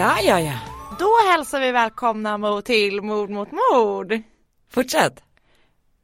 [0.00, 0.58] Ja, ja, ja.
[0.98, 4.20] Då hälsar vi välkomna mo- till Mord mot mord.
[4.70, 5.22] Fortsätt.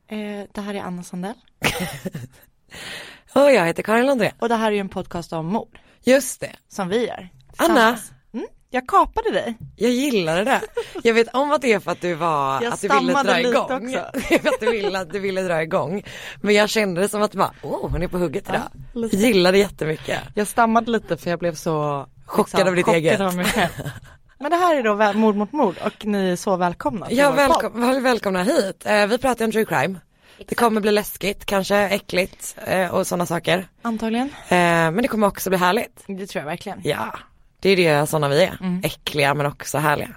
[0.08, 1.34] Eh, det här är Anna Sandell
[3.34, 4.32] Och jag heter Karin Lundgren.
[4.38, 6.52] och det här är ju en podcast om mord Just det.
[6.68, 7.28] som vi gör.
[7.56, 7.98] Anna.
[8.32, 9.54] Mm, jag kapade dig.
[9.76, 10.60] jag gillade det.
[11.02, 13.22] Jag vet om att det är för att du var, Jag att du ville dra
[13.36, 13.62] lite igång.
[13.86, 13.98] också.
[14.48, 16.02] att du ville, att du ville dra igång.
[16.40, 18.62] Men jag kände det som att bara, åh hon är på hugget idag.
[18.94, 19.16] lite.
[19.16, 20.20] Jag gillade jättemycket.
[20.34, 23.20] Jag stammade lite för jag blev så Chockad av ditt chockad eget.
[23.20, 23.70] av mig själv.
[24.38, 27.06] Men det här är då Mord mot mord och ni är så välkomna.
[27.10, 28.86] Ja, välkom välkomna hit.
[28.86, 30.00] Eh, vi pratar om true crime.
[30.48, 33.68] Det kommer bli läskigt, kanske äckligt eh, och sådana saker.
[33.82, 34.26] Antagligen.
[34.28, 36.04] Eh, men det kommer också bli härligt.
[36.06, 36.80] Det tror jag verkligen.
[36.84, 37.18] Ja,
[37.60, 38.80] det är det sådana vi är.
[38.82, 40.10] Äckliga men också härliga.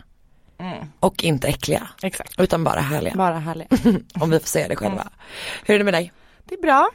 [0.60, 2.40] Mm, Och inte äckliga, exakt.
[2.40, 3.16] utan bara härliga.
[3.16, 3.72] Bara härligt.
[4.22, 5.08] Om vi får säga det själva.
[5.66, 6.12] Hur är det med dig?
[6.46, 6.90] Det är bra.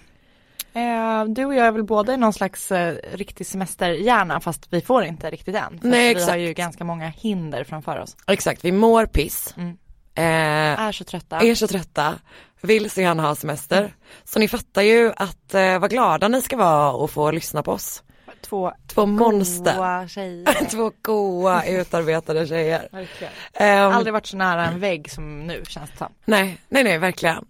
[0.74, 4.80] Eh, du och jag är väl båda i någon slags eh, riktig semesterhjärna fast vi
[4.80, 5.78] får inte riktigt än.
[5.80, 8.16] För Nej, Vi har ju ganska många hinder framför oss.
[8.26, 9.54] Exakt, vi mår piss.
[9.56, 9.76] Mm.
[10.16, 11.40] Eh, Är så trötta.
[11.40, 12.14] är så trötta,
[12.60, 13.94] vill så gärna ha semester.
[14.24, 17.72] Så ni fattar ju att eh, vad glada ni ska vara och få lyssna på
[17.72, 18.02] oss.
[18.40, 20.08] Två Två monster.
[20.08, 20.64] tjejer.
[20.70, 22.88] Två goa utarbetade tjejer.
[22.92, 23.32] Verkligen.
[23.54, 26.12] Ehm, Aldrig varit så nära en vägg som nu känns det som.
[26.24, 27.44] Nej, nej, nej, verkligen.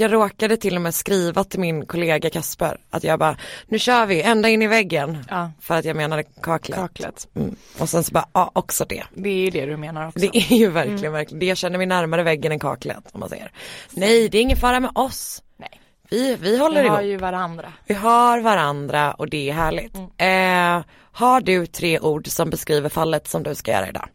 [0.00, 4.06] Jag råkade till och med skriva till min kollega Kasper att jag bara, nu kör
[4.06, 5.24] vi ända in i väggen.
[5.30, 6.78] Ja, För att jag menade kaklet.
[6.78, 7.28] kaklet.
[7.36, 7.56] Mm.
[7.78, 9.04] Och sen så bara, ja också det.
[9.14, 10.18] Det är ju det du menar också.
[10.18, 13.28] Det är ju verkligen, verkligen, det jag känner mig närmare väggen än kaklet om man
[13.28, 13.52] säger.
[13.90, 15.42] Nej, det är ingen fara med oss.
[15.56, 15.80] Nej.
[16.10, 17.10] Vi, vi håller Vi har ihop.
[17.12, 17.72] ju varandra.
[17.86, 19.94] Vi har varandra och det är härligt.
[20.16, 24.08] Eh, har du tre ord som beskriver fallet som du ska göra idag?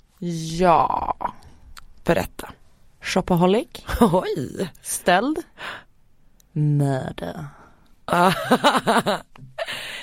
[0.59, 1.16] Ja.
[2.06, 2.50] Berätta.
[3.03, 3.68] Shopaholic.
[4.02, 4.69] Oj.
[4.81, 5.38] Stöld.
[6.52, 7.46] Mörder.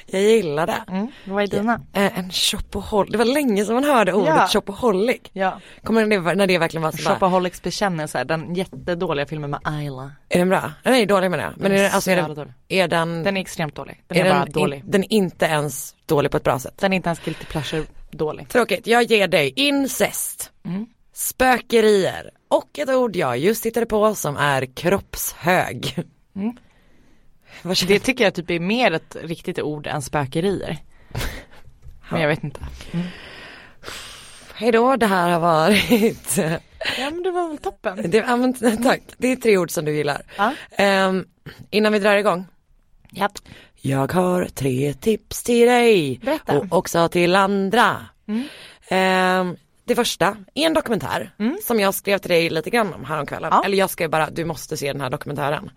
[0.07, 0.85] jag gillar det.
[0.89, 1.07] Mm.
[1.27, 1.81] Vad är dina?
[1.93, 4.47] Eh, en shopaholic, det var länge sedan man hörde ordet Ja.
[4.53, 5.21] shopaholic.
[5.33, 5.61] Ja.
[5.85, 7.05] Kommer det när det verkligen var sådär?
[7.15, 10.13] Shopaholics bekännelse, den jättedåliga filmen med Ayla.
[10.29, 10.73] Är den bra?
[10.85, 11.53] Nej dålig menar jag.
[11.57, 14.03] Men Den är, är den, alltså, är, så den, är den, Den är extremt dålig.
[14.07, 14.79] Den är, är bara den, dålig.
[14.79, 16.79] In, den är inte ens dålig på ett bra sätt.
[16.79, 18.49] Den är inte ens guilty pleasure dålig.
[18.49, 20.87] Tråkigt, jag ger dig incest, Mm.
[21.13, 26.05] spökerier och ett ord jag just hittade på som är kroppshög.
[26.37, 26.57] Mm.
[27.89, 30.79] Det tycker jag typ är mer ett riktigt ord än spökerier.
[32.11, 32.61] Men jag vet inte.
[34.55, 36.37] Hej då, det här har varit,
[36.99, 38.11] Ja men det var väl toppen.
[38.11, 40.23] det, ja, men, tack, det är tre ord som du gillar.
[40.37, 40.55] Ja.
[40.71, 41.25] Ehm,
[41.71, 42.45] innan vi drar igång.
[43.11, 43.33] Japp.
[43.77, 46.59] Jag har tre tips till dig Berätta.
[46.59, 47.97] och också till andra.
[48.29, 48.49] Mm.
[48.89, 49.57] Ehm,
[49.91, 51.59] det första är en dokumentär Mm.
[51.67, 53.49] som jag skrev till dig lite grann om häromkvällen.
[53.53, 53.63] Ja.
[53.65, 55.71] Eller jag skrev bara, du måste se den här dokumentären.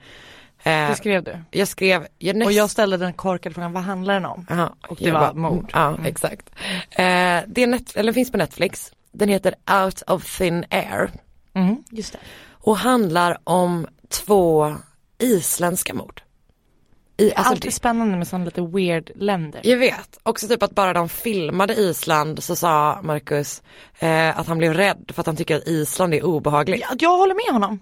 [0.64, 1.38] Eh, Det skrev du.
[1.52, 2.46] jag skrev, jag näst...
[2.48, 4.48] Och jag ställde den korkade frågan, vad handlar den om?
[4.50, 5.70] Aha, och det var mord.
[5.74, 6.06] Ja, Mm.
[6.06, 6.50] exakt.
[6.90, 8.92] Eh, det är net, eller finns på Netflix.
[9.12, 11.10] Den heter Out of thin air
[11.54, 12.20] Mm, just det.
[12.52, 14.76] och handlar om två
[15.20, 16.22] isländska mord.
[17.24, 19.62] I, alltså, Alltid spännande med sådana lite weird länder.
[19.64, 23.62] Jag vet, också typ att bara de filmade Island så sa Marcus
[24.00, 26.82] eh, att han blev rädd för att han tycker att Island är obehagligt.
[26.90, 27.80] Ja, jag håller med honom.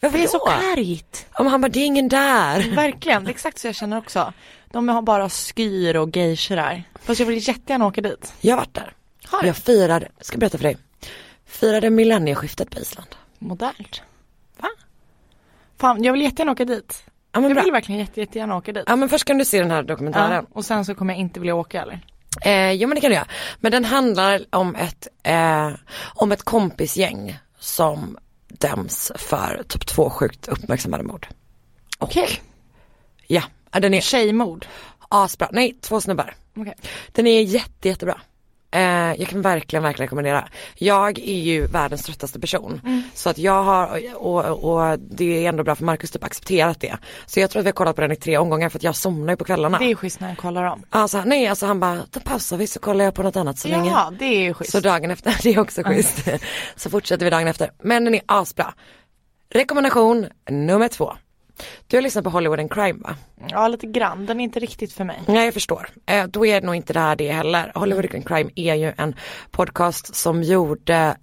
[0.00, 1.26] Varför Det är så kargt.
[1.38, 2.74] Ja, han bara, det är ingen där.
[2.76, 4.32] Verkligen, det är exakt så jag känner också.
[4.72, 6.84] De har bara skyr och geishor där.
[7.02, 8.34] Fast jag vill jättegärna åka dit.
[8.40, 8.92] Jag har varit där.
[9.26, 9.44] Har?
[9.44, 10.76] Jag firade, ska jag berätta för dig,
[11.46, 13.08] firade millennieskiftet på Island.
[13.38, 14.02] Modernt.
[14.56, 14.68] Va?
[15.78, 17.04] Fan, jag vill jättegärna åka dit.
[17.34, 17.62] Ja men, Jag bra.
[17.62, 18.84] vill verkligen jätte, jättegärna åka dit.
[18.86, 20.46] ja men först kan du se den här Ja, dokumentären.
[20.52, 22.00] och sen så kommer jag inte vilja åka eller?
[22.44, 23.28] Eh, jo men det kan du göra.
[23.60, 25.70] Men den handlar om ett, eh,
[26.14, 28.18] om ett kompisgäng som
[28.48, 31.26] döms för typ två sjukt uppmärksammade mord.
[31.98, 32.28] Okej.
[33.26, 33.42] Ja,
[33.72, 34.66] ja, den är Tjejmord.
[35.08, 35.48] asbra.
[35.52, 36.34] Nej, två snubbar.
[36.56, 36.74] Okej.
[37.12, 38.20] Den är jätte, jättebra.
[38.74, 40.48] Eh, jag kan verkligen, verkligen rekommendera.
[40.74, 42.80] Jag är ju världens tröttaste person.
[42.84, 43.02] Mm.
[43.14, 46.96] Så att jag har, och, och det är ändå bra för Marcus typ accepterat det.
[47.26, 48.96] Så jag tror att vi har kollat på den i tre omgångar för att jag
[48.96, 49.78] somnar ju på kvällarna.
[49.78, 50.82] Det är schysst när jag kollar om.
[50.90, 53.68] Alltså, nej, alltså han bara, då pausar vi så kollar jag på något annat så
[53.68, 53.90] länge.
[53.90, 54.72] Jaha, det är ju schysst.
[54.72, 56.28] Så dagen efter, det är också schysst.
[56.76, 57.70] så fortsätter vi dagen efter.
[57.82, 58.74] Men den är asbra.
[59.50, 61.14] Rekommendation nummer två.
[61.86, 63.16] Du har lyssnat på Hollywood and Crime va?
[63.48, 64.26] Ja, lite grann.
[64.26, 65.20] Den är inte riktigt för mig.
[65.26, 65.88] Nej jag förstår.
[66.06, 67.72] Eh, då är det nog inte det här det heller.
[67.74, 69.14] Hollywood and Crime är ju en
[69.50, 71.16] podcast som gjorde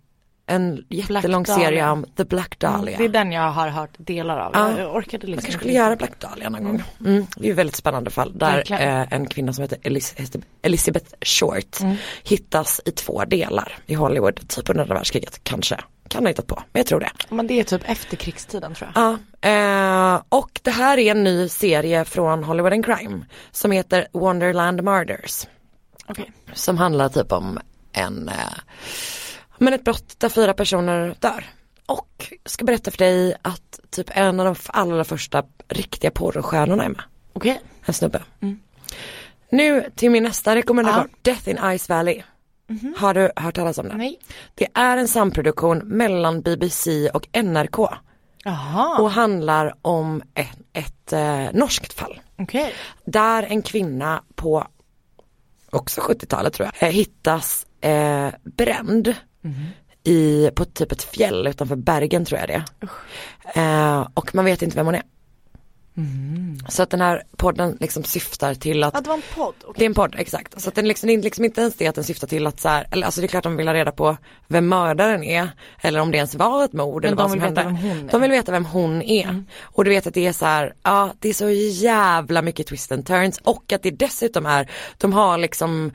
[0.45, 2.97] en jättelång serie om The Black Dahlia.
[2.97, 4.51] Det är den jag har hört delar av.
[4.53, 4.79] Ja.
[4.79, 6.83] Jag orkade Man liksom kanske skulle göra Black Dahlia någon gång.
[7.05, 7.25] Mm.
[7.35, 11.05] Det är ju ett väldigt spännande fall där eh, en kvinna som heter Elis- Elizabeth
[11.21, 11.95] Short Mm.
[12.23, 15.77] hittas i två delar i Hollywood, typ under andra världskriget kanske.
[16.11, 17.11] Kan ha hittat på, men jag tror det.
[17.29, 19.17] Men det är typ efter krigstiden tror jag.
[19.41, 24.07] Ja, eh, och det här är en ny serie från Hollywood and Crime som heter
[24.11, 25.47] Wonderland Murders.
[26.07, 26.31] Okej.
[26.53, 27.59] Som handlar typ om
[27.93, 28.35] en, eh,
[29.57, 31.45] men ett brott där fyra personer dör.
[31.85, 36.89] Och ska berätta för dig att typ en av de allra första riktiga porrstjärnorna är
[36.89, 37.01] med.
[37.33, 37.61] Okej.
[37.85, 38.21] En snubbe.
[39.49, 42.23] Nu till min nästa rekommendation, Death in Ice Valley.
[42.97, 43.95] Har du hört talas om det?
[43.97, 44.19] Nej.
[44.55, 47.77] Det är en samproduktion mellan BBC och NRK
[48.43, 52.19] Jaha, och handlar om ett, ett eh, norskt fall.
[52.37, 52.73] okej.
[53.05, 54.67] Där en kvinna på
[55.69, 59.15] också 70-talet tror jag, eh, hittas eh, bränd
[60.03, 62.63] i, på typ ett fjäll utanför Bergen tror jag det
[63.53, 63.99] är.
[63.99, 65.03] Eh, och man vet inte vem hon är.
[66.69, 69.53] Så att den här podden liksom syftar till att Ja, det var en podd.
[69.59, 69.83] det Okej.
[69.85, 70.61] är en podd, exakt.
[70.61, 72.69] Så att den liksom, det liksom inte ens det att den syftar till att så
[72.69, 74.17] här, eller alltså det är klart de vill ha reda på
[74.47, 75.49] vem mördaren är.
[75.81, 77.79] Eller om det ens var ett mord Men eller vad de som vill veta hände.
[77.79, 77.99] vem hon är.
[78.01, 78.07] Mm.
[78.11, 79.43] De vill veta vem hon är.
[79.61, 81.49] Och du vet att det är så här, ja det är så
[81.83, 85.91] jävla mycket twist and turns och att det dessutom är, de har liksom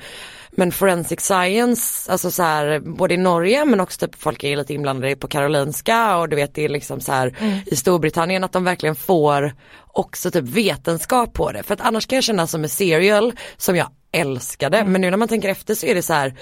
[0.57, 4.75] men forensic science, alltså så här både i Norge men också typ folk är lite
[4.75, 7.59] inblandade på Karolinska och du vet det är liksom så här Mm.
[7.67, 9.55] i Storbritannien att de verkligen får
[9.87, 11.63] också typ vetenskap på det.
[11.63, 14.93] För att annars kan jag känna som med serial som jag älskade Mm.
[14.93, 16.35] men nu när man tänker efter så är det så här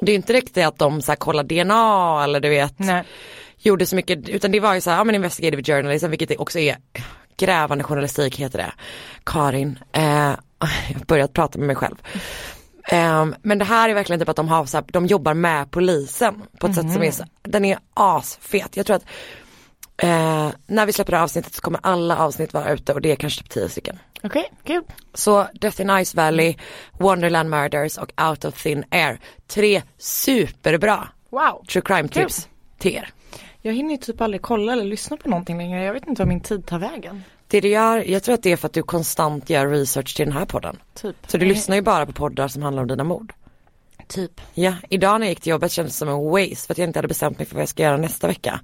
[0.00, 3.04] det är inte riktigt att de så här kollar DNA eller du vet Nej.
[3.58, 6.58] gjorde så mycket utan det var ju så här, ja men investigative journalism vilket också
[6.58, 6.76] är
[7.38, 8.72] grävande journalistik heter det.
[9.24, 10.04] Karin, eh,
[10.58, 11.96] jag har börjat prata med mig själv.
[12.88, 15.70] Ehm, men det här är verkligen typ att de har så här, de jobbar med
[15.70, 18.76] polisen på ett sätt som är så, den är asfet.
[18.76, 19.04] Jag tror att
[20.02, 23.12] eh, när vi släpper det här avsnittet så kommer alla avsnitt vara ute och det
[23.12, 23.98] är kanske typ tio stycken.
[24.22, 24.82] Okej, kul.
[25.14, 26.54] Så Death in Ice Valley,
[26.98, 29.20] Wonderland Murders och Out of Thin Air.
[29.46, 31.64] Tre superbra Wow.
[31.68, 32.48] true crime tips
[32.78, 33.10] till er.
[33.62, 35.84] Jag hinner ju typ aldrig kolla eller lyssna på någonting längre.
[35.84, 37.22] Jag vet inte vad min tid tar vägen.
[37.48, 40.26] Det du gör, jag tror att det är för att du konstant gör research till
[40.26, 40.76] den här podden.
[40.94, 41.16] Typ.
[41.26, 43.32] Så du lyssnar ju bara på poddar som handlar om dina mord.
[44.08, 44.40] Typ.
[44.54, 46.88] Ja, idag när jag gick till jobbet kändes det som en waste för att jag
[46.88, 48.60] inte hade bestämt mig för vad jag ska göra nästa vecka.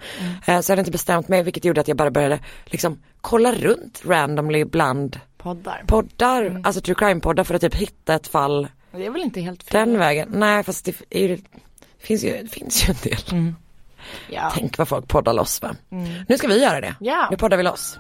[0.47, 3.53] Eh, Så jag hade inte bestämt mig vilket gjorde att jag bara började liksom kolla
[3.53, 5.85] runt randomly bland Poddar.
[5.87, 9.41] poddar, alltså true crime poddar för att typ hitta ett fall Det är väl inte
[9.41, 9.89] helt fel.
[9.89, 10.29] den vägen.
[10.33, 11.41] Nej fast det, är det,
[11.99, 13.55] finns, ju, det finns ju en del.
[14.31, 14.53] Ja.
[14.55, 15.75] Tänk vad folk poddar loss va.
[16.29, 16.95] Nu ska vi göra det.
[17.01, 17.29] Ja.
[17.31, 17.99] Nu poddar vi loss.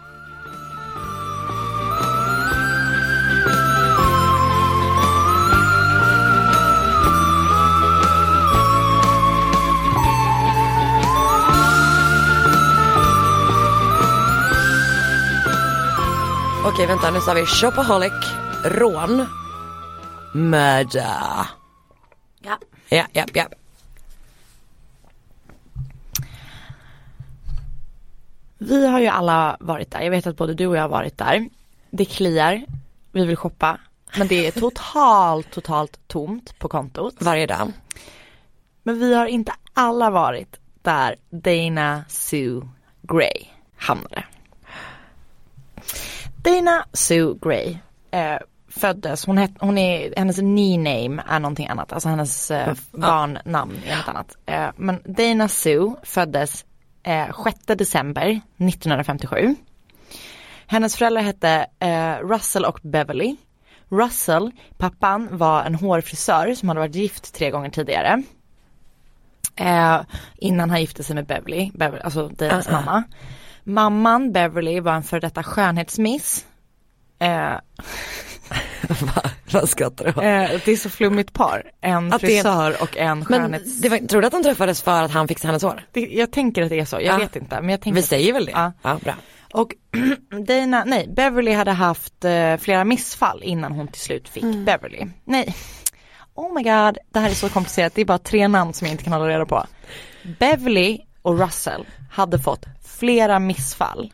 [16.64, 18.12] Okej vänta nu sa vi shopaholic,
[18.64, 19.26] rån,
[20.34, 21.46] murder.
[22.42, 22.58] Ja.
[22.88, 23.46] Ja, ja, ja.
[28.58, 30.00] Vi har ju alla varit där.
[30.00, 31.48] Jag vet att både du och jag har varit där.
[31.90, 32.64] Det kliar.
[33.12, 33.78] Vi vill shoppa.
[34.18, 37.14] Men det är totalt, totalt tomt på kontot.
[37.18, 37.72] Varje dag.
[38.82, 42.68] Men vi har inte alla varit där Dana Sue
[43.02, 44.24] Gray hamnade.
[46.42, 47.78] Dana Sue Gray
[48.10, 53.80] eh, föddes, hon, het, hon är, hennes knee-name är någonting annat, alltså hennes eh, barnnamn
[53.86, 54.36] är något annat.
[54.46, 56.64] Eh, men Dana Sue föddes
[57.02, 59.54] eh, 6 december 1957.
[60.66, 63.36] Hennes föräldrar hette eh, Russell och Beverly.
[63.88, 68.22] Russell, pappan var en hårfrisör som hade varit gift tre gånger tidigare.
[69.56, 70.00] Eh,
[70.36, 72.72] innan han gifte sig med Beverly, Beverly alltså Danas Uh-uh.
[72.72, 73.04] mamma.
[73.64, 76.46] Mamman Beverly var en före detta skönhetsmiss.
[77.18, 77.28] Eh,
[78.88, 79.22] Va?
[79.52, 83.18] Vad skrattar du eh, det är så flummigt par, en Att det- frisör och en
[83.18, 83.80] Men skönhets...
[83.80, 85.82] det var, tror du att de träffades för att han fixade hennes hår?
[85.92, 87.16] Det, jag tänker att det är så, jag Ja.
[87.18, 88.52] vet inte men jag tänker Vi säger väl det?
[88.52, 88.72] Ja.
[88.82, 89.14] ja bra.
[89.52, 89.74] Och
[90.46, 95.06] Dana, nej, Beverly hade haft eh, flera missfall innan hon till slut fick Beverly.
[95.24, 95.54] Nej,
[96.34, 98.94] oh my god, det här är så komplicerat, det är bara tre namn som jag
[98.94, 99.66] inte kan hålla reda på.
[100.38, 104.12] Beverly och Russell hade fått flera missfall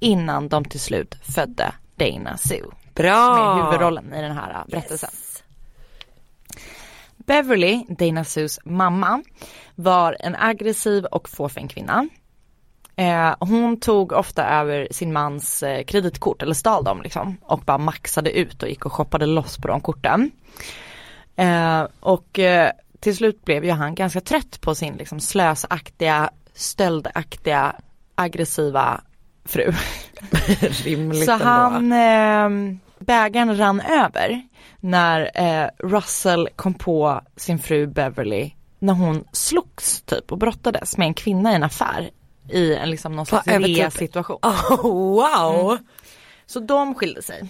[0.00, 2.60] innan de till slut födde Dana Sue.
[2.60, 3.58] Som Bra!
[3.58, 5.10] är huvudrollen i den här berättelsen.
[7.16, 9.22] Beverly, Dana Sues mamma,
[9.74, 12.08] var en aggressiv och fåfäng kvinna.
[12.96, 17.78] Eh, hon tog ofta över sin mans eh, kreditkort eller stal dem liksom och bara
[17.78, 20.30] maxade ut och gick och shoppade loss på de korten.
[21.36, 22.40] Eh, och
[23.00, 27.76] till slut blev ju han ganska trött på sin liksom slösaktiga, stöldaktiga,
[28.14, 29.00] aggressiva
[29.44, 29.72] fru.
[30.84, 34.42] Rimligt Så han, eh, bägaren rann över
[34.80, 41.06] när eh, Russell kom på sin fru Beverly när hon slogs typ och brottades med
[41.06, 42.10] en kvinna i en affär
[42.48, 44.38] i en liksom någon slags över typ- rea situation.
[44.42, 45.78] Oh, wow!
[46.46, 47.48] Så de skilde sig.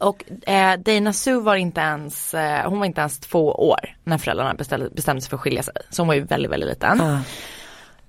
[0.00, 4.18] Och eh, Dana Sue var inte ens, eh, hon var inte ens två år när
[4.18, 5.74] föräldrarna bestämde, bestämde sig för att skilja sig.
[5.90, 7.00] Så hon var ju väldigt, väldigt liten.
[7.00, 7.20] Ah.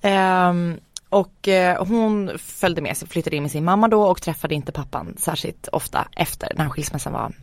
[0.01, 0.79] Ehm,
[1.09, 4.71] och eh, hon följde med sig, flyttade in med sin mamma då och träffade inte
[4.71, 7.33] pappan särskilt ofta efter den här skilsmässan var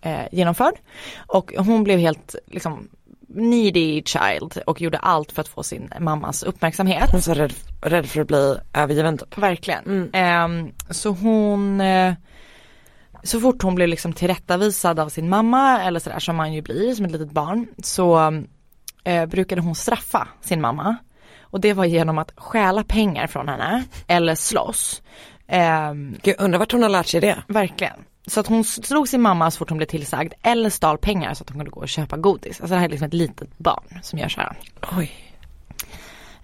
[0.00, 0.74] eh, genomförd.
[1.16, 2.88] Och hon blev helt liksom
[3.34, 7.10] needy child och gjorde allt för att få sin mammas uppmärksamhet.
[7.12, 9.38] Hon så rädd, rädd för att bli övergiven typ.
[9.38, 10.10] Verkligen.
[10.12, 12.14] Ehm, så hon, eh,
[13.22, 16.94] så fort hon blev liksom tillrättavisad av sin mamma eller sådär som man ju blir
[16.94, 18.32] som ett litet barn så
[19.04, 20.96] eh, brukade hon straffa sin mamma.
[21.52, 25.02] Och det var genom att stjäla pengar från henne eller slåss.
[25.46, 27.42] Ehm, Gud, undrar vart hon har lärt sig det.
[27.48, 27.96] verkligen.
[28.26, 31.42] Så att hon slog sin mamma så fort hon blev tillsagd eller stal pengar så
[31.42, 32.60] att hon kunde gå och köpa godis.
[32.60, 34.56] Alltså det här är liksom ett litet barn som gör så här.
[34.98, 35.12] Oj.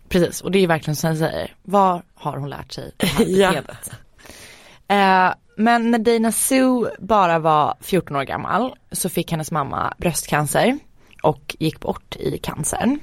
[0.08, 3.06] Precis, och det är ju verkligen som jag säger, var har hon lärt sig det
[3.06, 3.48] här Ja.
[3.48, 3.90] beteendet?
[4.88, 10.78] Eh, men när Dana Sue bara var 14 år gammal så fick hennes mamma bröstcancer
[11.22, 13.00] och gick bort i cancern.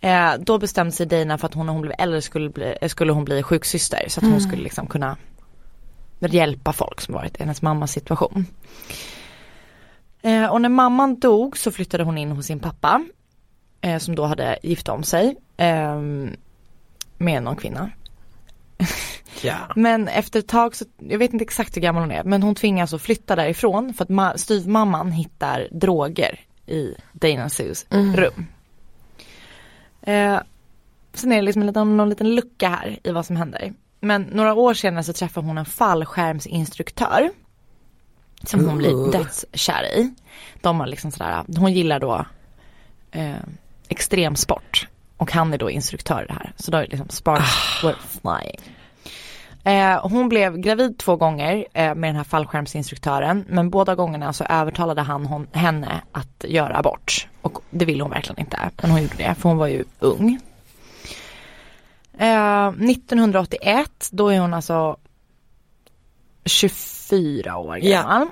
[0.00, 2.88] Eh, då bestämde sig Dana för att hon när hon blev äldre skulle, bli, eh,
[2.88, 5.16] skulle hon bli sjuksyster så att hon skulle liksom kunna
[6.20, 8.46] hjälpa folk som varit i hennes mammas situation.
[10.22, 13.04] Eh, och när mamman dog så flyttade hon in hos sin pappa
[13.80, 16.30] eh, som då hade gift om sig ehm,
[17.18, 17.90] med någon kvinna.
[19.42, 19.56] Ja.
[19.76, 22.54] Men efter ett tag så, jag vet inte exakt hur gammal hon är, men hon
[22.54, 28.46] tvingas att flytta därifrån för att ma- styvmamman hittar droger i Dana Sues rum.
[30.06, 30.40] Eh,
[31.14, 33.72] sen är det liksom liten, någon liten lucka här i vad som händer.
[34.00, 37.30] Men några år senare så träffar hon en fallskärmsinstruktör.
[38.42, 40.14] Som hon blir dödskär i.
[40.60, 42.26] De har liksom sådär, hon gillar då
[43.10, 43.34] eh,
[43.88, 44.88] extremsport.
[45.16, 46.52] Och han är då instruktör i det här.
[46.56, 48.75] Så då är det liksom sparks were flying.
[49.66, 53.44] Eh, hon blev gravid två gånger eh, med den här fallskärmsinstruktören.
[53.48, 57.28] Men båda gångerna så övertalade han hon, henne att göra abort.
[57.42, 58.58] Och det ville hon verkligen inte.
[58.82, 60.40] Men hon gjorde det för hon var ju ung.
[62.18, 64.96] Eh, 1981 då är hon alltså
[66.44, 68.28] 24 år gammal.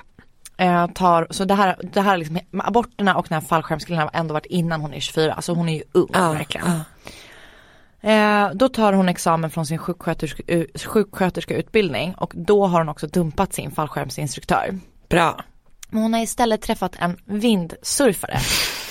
[0.56, 4.10] Eh, tar, så det här, det här är liksom, aborterna och den här fallskärmskillen har
[4.12, 5.42] ändå varit innan hon är 24.
[5.42, 6.66] Så hon är ju ung Ja, verkligen.
[6.66, 6.80] ja.
[8.04, 13.06] Eh, då tar hon examen från sin sjuksköterska, uh, sjuksköterskeutbildning och då har hon också
[13.06, 14.78] dumpat sin fallskärmsinstruktör.
[15.08, 15.44] Bra.
[15.88, 18.38] Men hon har istället träffat en vindsurfare.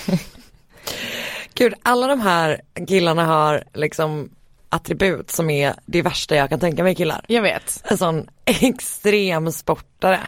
[1.53, 4.29] Gud, alla de här killarna har liksom
[4.69, 7.25] attribut som är det värsta jag kan tänka mig killar.
[7.27, 7.83] Jag vet.
[7.85, 10.19] En sån extrem sportare.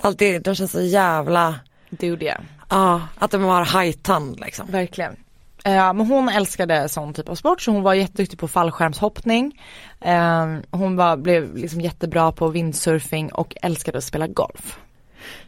[0.00, 1.54] Alltid, de känns så jävla,
[1.90, 4.66] Dude ja, att de har hajtand liksom.
[4.70, 5.16] Verkligen.
[5.64, 9.60] Eh, men hon älskade sån typ av sport så hon var jätteduktig på fallskärmshoppning.
[10.00, 14.78] Eh, hon var, blev liksom jättebra på windsurfing och älskade att spela golf.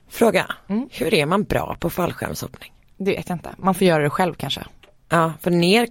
[0.08, 0.88] Fråga, Mm.
[0.92, 2.72] hur är man bra på fallskärmshoppning?
[2.96, 3.50] Det vet jag inte.
[3.58, 4.60] Man får göra det själv kanske.
[5.08, 5.88] Ja, för ner,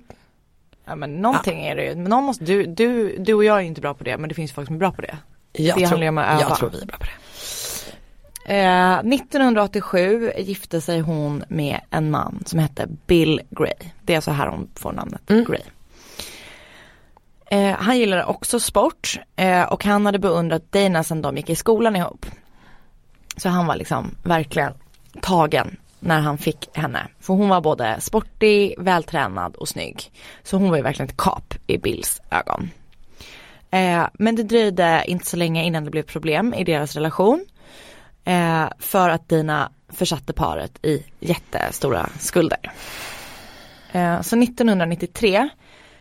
[0.87, 1.95] Ja men någonting är det ju.
[1.95, 4.35] Men någon måste, du, du, du och jag är inte bra på det men det
[4.35, 5.17] finns folk som är bra på det.
[5.51, 7.11] jag, Det tror, jag tror vi är bra på det.
[8.45, 13.89] Eh, 1987 gifte sig hon med en man som hette Bill Gray.
[14.01, 15.45] Det är så här hon får namnet Mm.
[15.45, 15.61] Gray.
[17.45, 21.55] Eh, han gillade också sport eh, och han hade beundrat Dana sedan de gick i
[21.55, 22.25] skolan ihop.
[23.37, 24.73] Så han var liksom verkligen
[25.21, 27.07] tagen när han fick henne.
[27.19, 30.11] För hon var både sportig, vältränad och snygg.
[30.43, 32.69] Så hon var ju verkligen ett kap i Bills ögon.
[33.71, 37.45] Eh, men det dröjde inte så länge innan det blev problem i deras relation.
[38.25, 42.71] Eh, för att Dina försatte paret i jättestora skulder.
[43.91, 45.49] Eh, så 1993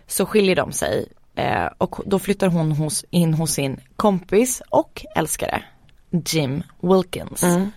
[0.07, 5.05] så skiljer de sig eh, och då flyttar hon hos, in hos sin kompis och
[5.17, 5.63] älskare
[6.11, 7.43] Jim Wilkins.
[7.43, 7.71] Mm.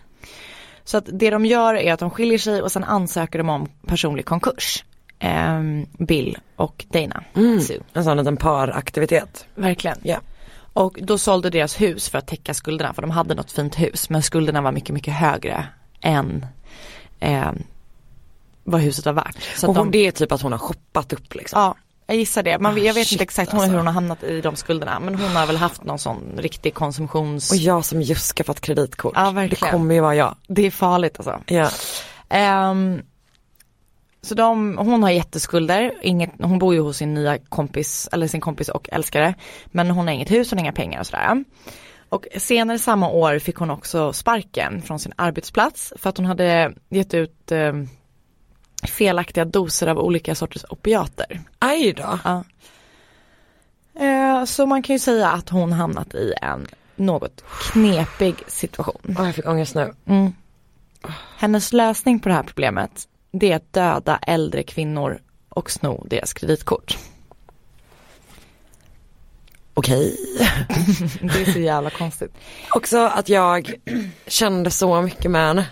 [0.84, 3.70] Så att det de gör är att de skiljer sig och sen ansöker de om
[3.88, 4.84] personlig konkurs.
[5.20, 5.62] Eh,
[5.98, 7.24] Bill och Dana.
[7.36, 7.62] Mm.
[7.62, 7.80] Sue.
[7.94, 9.48] En sån liten paraktivitet.
[9.56, 9.98] Verkligen.
[10.04, 10.20] Ja.
[10.78, 14.10] Och då sålde deras hus för att täcka skulderna för de hade något fint hus
[14.10, 15.68] men skulderna var mycket mycket högre
[16.02, 16.46] än
[17.20, 17.52] eh,
[18.64, 19.38] vad huset var värt.
[19.56, 21.62] Så Och hon, de, det är typ att hon har shoppat upp liksom.
[21.62, 21.76] ja,
[22.08, 22.60] jag gissar det.
[22.60, 23.72] Man, Ah, jag vet shit, inte exakt hon, alltså.
[23.72, 26.74] hur hon har hamnat i de skulderna men hon har väl haft någon sån riktig
[26.74, 27.52] konsumtions...
[27.52, 29.14] Och jag som just skaffat kreditkort.
[29.16, 29.72] Ja, det verkligen.
[29.72, 30.36] kommer ju vara jag.
[30.48, 31.40] Det är farligt alltså.
[31.46, 31.70] Ja.
[32.30, 33.02] Ehm,
[34.22, 38.42] så de, hon har jätteskulder, inget, hon bor ju hos sin nya kompis, eller sin
[38.42, 39.34] kompis och älskare.
[39.66, 41.44] Men hon har inget hus, hon har inga pengar och sådär.
[42.10, 46.74] Och senare samma år fick hon också sparken från sin arbetsplats för att hon hade
[46.90, 47.74] gett ut eh,
[48.84, 51.42] felaktiga doser av olika sorters opiater.
[51.60, 52.20] Aj då.
[52.24, 52.44] Ja.
[54.00, 59.16] Eh, så man kan ju säga att hon hamnat i en något knepig situation.
[59.20, 59.94] Åh, jag fick ångest nu.
[60.06, 60.34] Mm.
[61.38, 63.08] Hennes lösning på det här problemet
[63.40, 66.98] det är att döda äldre kvinnor och sno deras kreditkort.
[69.74, 70.16] Okej.
[71.22, 72.32] Det är så jävla konstigt.
[72.72, 73.74] Också att jag
[74.28, 75.66] kände så mycket med henne.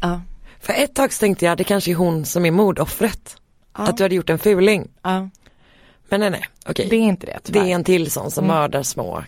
[0.00, 0.20] Ja.
[0.60, 3.36] För ett tag så tänkte jag det kanske är hon som är mordoffret.
[3.78, 3.82] Ja.
[3.88, 4.88] Att du hade gjort en fuling.
[5.02, 5.28] Ja.
[6.08, 6.86] Men nej nej, okej.
[6.90, 7.66] Det är inte det Det tyvärr.
[7.66, 8.56] är en till sån som Mm.
[8.56, 9.24] mördar små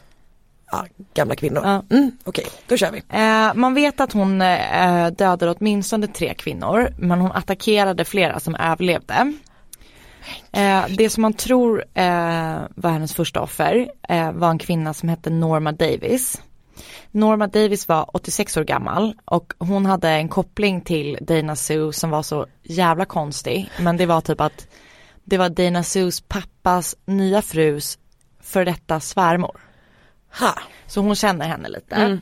[0.74, 1.62] ja, gamla kvinnor.
[1.64, 1.82] Ja.
[1.90, 3.02] Mm, okej, då kör vi.
[3.08, 8.54] Eh, man vet att hon eh, dödade åtminstone tre kvinnor men hon attackerade flera som
[8.54, 9.32] överlevde.
[10.52, 15.08] Eh, det som man tror eh, var hennes första offer eh, var en kvinna som
[15.08, 16.42] hette Norma Davis.
[17.10, 22.10] Norma Davis var 86 år gammal och hon hade en koppling till Dana Sue som
[22.10, 23.70] var så jävla konstig.
[23.80, 24.66] Men det var typ att
[25.24, 27.98] det var Dana Sues pappas nya frus
[28.40, 29.60] för detta svärmor.
[30.40, 30.54] Ha.
[30.86, 31.94] Så hon känner henne lite.
[31.94, 32.20] Mm.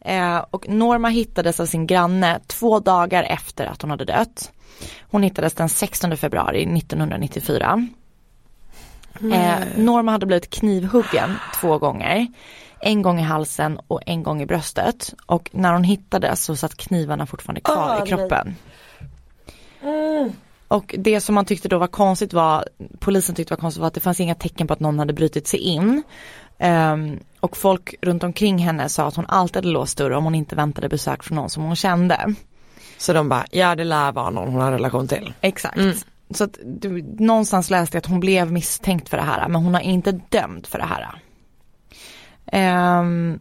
[0.00, 4.52] Eh, och Norma hittades av sin granne två dagar efter att hon hade dött.
[5.10, 7.88] Hon hittades den 16 februari 1994.
[9.20, 12.26] Eh, Norma hade blivit knivhuggen två gånger.
[12.80, 15.14] En gång i halsen och en gång i bröstet.
[15.26, 18.56] Och när hon hittades så satt knivarna fortfarande kvar Åh, i kroppen.
[20.68, 22.64] Och det som man tyckte då var konstigt var,
[22.98, 25.46] polisen tyckte var konstigt var att det fanns inga tecken på att någon hade brutit
[25.46, 26.02] sig in.
[26.62, 30.34] Ehm, och folk runt omkring henne sa att hon alltid hade låst dörr om hon
[30.34, 32.34] inte väntade besök från någon som hon kände.
[32.98, 35.32] Så de bara, ja det lär vara någon hon har relation till.
[35.40, 35.76] Exakt.
[35.76, 35.96] Mm.
[36.34, 39.74] Så att du, någonstans läste jag att hon blev misstänkt för det här men hon
[39.74, 41.08] har inte dömd för det här.
[42.52, 43.38] Ehm,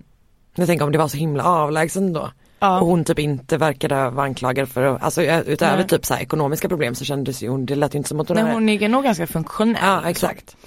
[0.56, 2.32] Jag tänker om det var så himla avlägsen då.
[2.60, 2.80] ja.
[2.80, 5.88] Och hon typ inte verkade vara anklagad för, att- alltså utöver Nej.
[5.88, 8.27] typ så här ekonomiska problem så kändes ju hon, det lät ju inte som att
[8.27, 9.82] hon Nej, hon är nog ganska funktionell.
[9.84, 10.58] Ja exakt.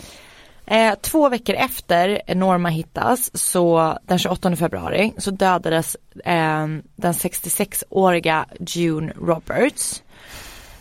[0.66, 8.46] Eh, två veckor efter Norma hittas, så den 28 februari, så dödades eh, den 66-åriga
[8.60, 10.02] June Roberts.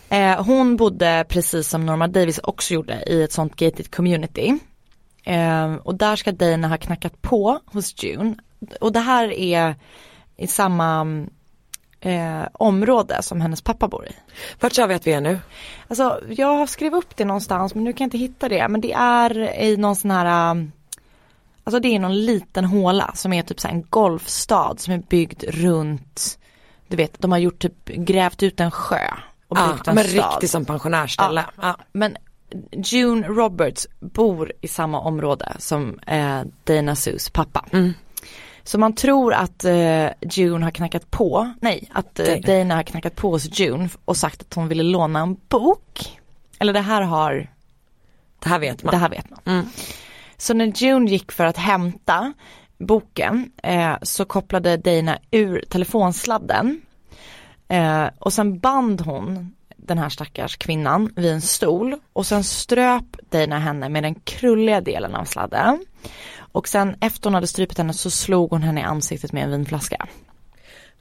[0.08, 4.58] Eh, hon bodde precis som Norma Davis också gjorde i ett sånt gated community.
[5.24, 8.34] Eh, och där ska Dana ha knackat på hos June.
[8.80, 9.74] Och det här är
[10.36, 11.04] i samma
[12.02, 14.12] eh, område som hennes pappa bor i.
[14.60, 15.38] Vart sa vi att vi är nu?
[15.88, 18.68] Alltså jag har skrivit upp det någonstans men nu kan jag inte hitta det.
[18.68, 20.72] Men det är i någon sån här, um,
[21.64, 24.98] alltså det är någon liten håla som är typ så här en golfstad som är
[24.98, 26.38] byggd runt,
[26.88, 29.06] du vet de har gjort typ, grävt ut en sjö
[29.48, 30.30] och Ja, byggt en men stad.
[30.32, 31.44] riktigt som pensionärsställe.
[31.62, 31.76] Ja.
[31.92, 32.16] Men
[32.72, 37.64] June Roberts bor i samma område som eh, Dana Sus pappa.
[37.72, 37.92] Mm.
[38.64, 42.74] Så man tror att eh, June har knackat på, nej att eh, Dana.
[42.74, 46.18] Har knackat på hos June och sagt att hon ville låna en bok.
[46.58, 47.50] Eller det här har,
[48.38, 48.90] Det här vet man.
[48.92, 49.40] det här vet man.
[49.44, 49.66] Mm.
[50.36, 52.32] Så när June gick för att hämta
[52.78, 56.80] boken eh, så kopplade Dana ur telefonsladden.
[57.68, 63.30] Eh, och sen band hon den här stackars kvinnan vid en stol och sen ströp
[63.30, 65.84] Dana henne med den krulliga delen av sladden.
[66.52, 69.50] Och sen efter hon hade strypit henne så slog hon henne i ansiktet med en
[69.50, 70.06] vinflaska.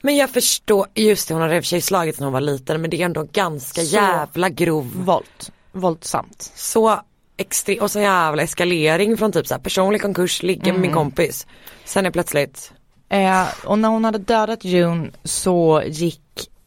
[0.02, 2.42] Men jag förstår, just det hon hade i och för sig slagit när hon var
[2.42, 4.92] liten men det är ändå ganska Så- jävla grov.
[4.96, 5.26] Våld,
[5.72, 6.52] våldsamt.
[6.56, 7.00] Så
[7.38, 11.48] extrem, och så jävla eskalering från typ så här personlig konkurs, ligga med min kompis.
[11.86, 12.74] Sen är plötsligt,
[13.10, 16.22] Eh, och när hon hade dödat June så gick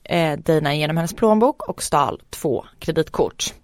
[0.05, 3.55] eh, Dana igenom hennes plånbok och stal två kreditkort.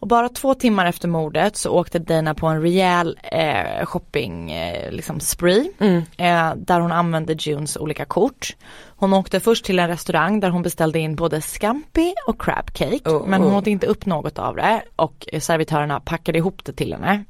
[0.00, 4.92] Och bara två timmar efter mordet så åkte Dana på en rejäl eh, shopping eh,
[4.92, 5.70] liksom spree.
[5.78, 5.96] Mm.
[6.16, 8.56] Eh, där hon använde Junes olika kort.
[8.86, 13.10] Hon åkte först till en restaurang där hon beställde in både scampi och crab cake.
[13.10, 13.58] Oh, men hon oh.
[13.58, 17.24] åt inte upp något av det och servitörerna packade ihop det till henne.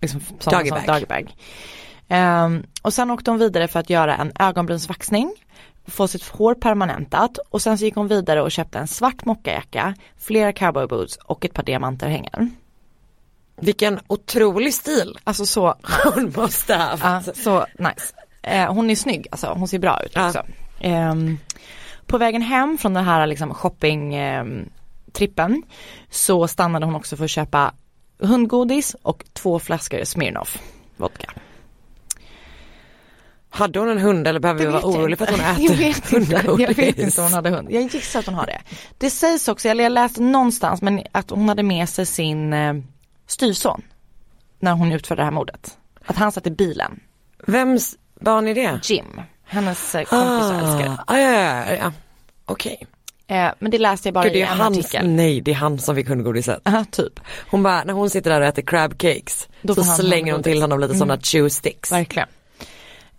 [0.00, 1.06] Liksom som Doggy sån bag.
[1.08, 1.26] doggy
[2.10, 5.34] Ehm, och sen åkte hon vidare för att göra en ögonbrynsvaxning,
[5.90, 9.94] få sitt hår permanentat och sen så gick hon vidare och köpte en svart mockajacka,
[10.18, 12.56] flera cowboyboots och ett par diamantörhängen.
[13.60, 15.74] vilken otrolig stil Alltså så,
[16.14, 17.26] hon måste ha haft.
[17.26, 18.14] ja, så nice.
[18.42, 20.26] Eh, hon är snygg alltså, hon ser bra ut Ja.
[20.28, 20.42] också.
[20.80, 21.38] Ehm,
[22.06, 24.68] på vägen hem från den här liksom shopping ehm,
[25.12, 25.62] trippen
[26.10, 27.74] så stannade hon också för att köpa
[28.18, 30.58] hundgodis och två flaskor Smirnoff
[30.96, 31.30] vodka.
[33.52, 36.12] Hade hon en hund eller behöver vi vara oroliga för att hon äter jag vet
[36.12, 36.78] inte, jag hundgodis?
[36.78, 37.70] vet inte om hon hade hund.
[37.70, 38.60] Jag gissar att hon har det.
[38.98, 42.74] Det sägs också, eller jag läste någonstans, men att hon hade med sig sin eh,
[43.26, 43.82] styvson
[44.58, 45.76] när hon utförde det här mordet.
[46.06, 47.00] Att han satt i bilen.
[47.46, 48.80] Vems barn är det?
[48.82, 50.96] Jim, hennes eh, kompis och älskare.
[51.06, 51.92] Ah, ja, ja, ja, ja.
[52.46, 52.86] Okej.
[53.26, 55.08] Eh, men det läste jag bara Gud, i en hans, artikel.
[55.08, 56.60] nej det är han som fick hundgodiset.
[56.64, 57.20] Ja, typ.
[57.50, 60.52] Hon bara, när hon sitter där och äter crab cakes Då så slänger hon hundgodis.
[60.52, 61.92] till honom lite sådana chew sticks.
[61.92, 62.28] Verkligen.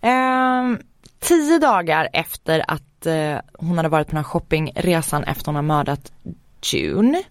[0.02, 0.78] Ehm,
[1.20, 5.62] tio dagar efter att eh, hon hade varit på den här shoppingresan efter hon har
[5.62, 6.12] mördat
[6.64, 7.22] June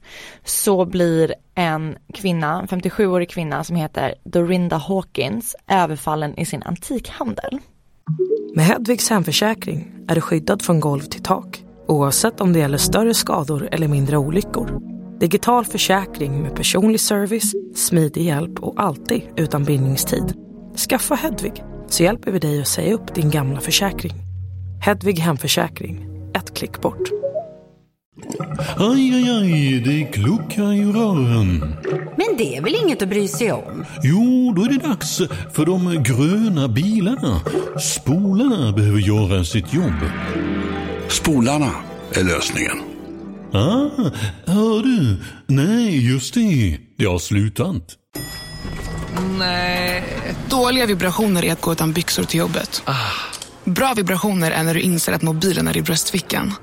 [0.46, 7.60] så blir en kvinna, en 57-årig kvinna som heter Dorinda Hawkins överfallen i sin antikhandel.
[8.56, 13.14] Med Hedvigs hemförsäkring är du skyddad från golv till tak oavsett om det gäller större
[13.14, 14.82] skador eller mindre olyckor.
[15.20, 20.34] Digital försäkring med personlig service, smidig hjälp och alltid utan bindningstid.
[20.90, 24.14] Skaffa Hedvig så hjälper vi dig att säga upp din gamla försäkring.
[24.82, 27.10] Hedvig Hemförsäkring, ett klick bort.
[28.78, 31.60] Aj, aj, aj, det kluckar i rören.
[32.18, 33.86] Men det är väl inget att bry sig om?
[34.04, 35.22] Jo, då är det dags
[35.54, 37.42] för de gröna bilarna.
[37.80, 40.00] Spolarna behöver göra sitt jobb.
[41.10, 41.72] Spolarna
[42.14, 42.78] är lösningen.
[43.54, 43.90] Ah,
[44.46, 45.18] hör du?
[45.48, 46.78] Nej, just det.
[46.98, 47.98] Det har slutat.
[49.38, 50.04] Nej.
[50.50, 52.84] Dåliga vibrationer är att gå utan byxor till jobbet.
[53.64, 56.54] Bra vibrationer är när du inser att mobilen är i bröstfickan.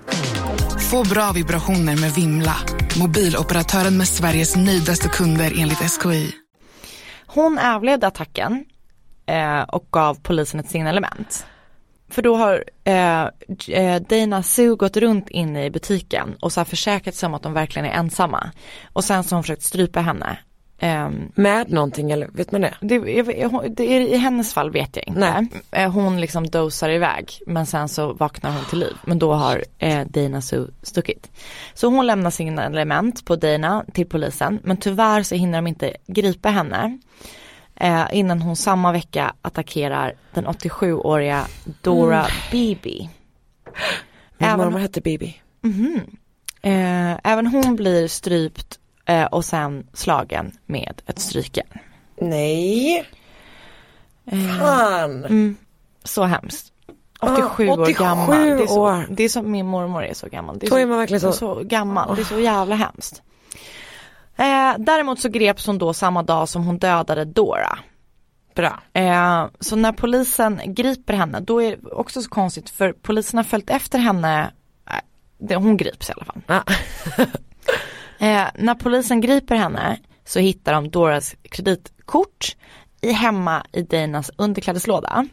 [0.91, 2.57] Få bra vibrationer med Vimla.
[3.01, 6.33] Mobiloperatören med Sveriges nöjdaste kunder enligt SKI.
[7.27, 8.65] Hon överlevde attacken
[9.27, 11.47] eh, och gav polisen ett signalement.
[12.11, 13.23] För då har eh,
[13.69, 17.43] eh, Dana Sue gått runt inne i butiken och så har försäkrat sig om att
[17.43, 18.51] de verkligen är ensamma.
[18.93, 20.39] Och sen så har hon försökt strypa henne.
[20.83, 22.75] Um, Med någonting eller vet man det?
[22.81, 22.99] det,
[23.69, 25.21] det är, I hennes fall vet jag inte.
[25.21, 25.47] Nej.
[25.71, 28.97] Eh, hon liksom dosar iväg men sen så vaknar hon till liv.
[29.05, 31.31] Men då har eh, Dana Sue stuckit.
[31.75, 35.97] Så hon lämnar sina element på Dana till polisen men tyvärr så hinner de inte
[36.07, 36.99] gripa henne.
[37.77, 41.47] Eh, innan hon samma vecka attackerar den 87-åriga
[41.83, 42.31] Dora Mm.
[42.53, 43.09] Beebe.
[44.39, 45.41] Min Även- mormor hette Bibi.
[46.63, 51.79] Eh, även hon blir strypt eh, och sen slagen med ett strykjärn.
[52.21, 53.07] Nej.
[54.61, 55.57] Fan.
[56.05, 56.73] Så hemskt.
[57.21, 58.31] Ah, 87 år 87 gammal.
[58.31, 59.07] Det är, så, år.
[59.11, 60.59] det är som min mormor är så gammal.
[60.59, 62.17] Det är Då är man verkligen så, så- så gammal.
[62.17, 63.23] Det är så jävla hemskt.
[64.37, 67.79] Eh, däremot så greps hon då samma dag som hon dödade Dora.
[68.55, 68.81] Bra.
[68.93, 73.45] Eh, så när polisen griper henne, då är det också så konstigt för polisen har
[73.45, 74.51] följt efter henne,
[74.91, 74.95] eh,
[75.39, 76.41] det, hon grips i alla fall.
[76.47, 76.63] Ja.
[78.19, 82.57] Eh, när polisen griper henne så hittar de Doras kreditkort
[83.01, 85.27] i hemma i Danas underklädeslåda.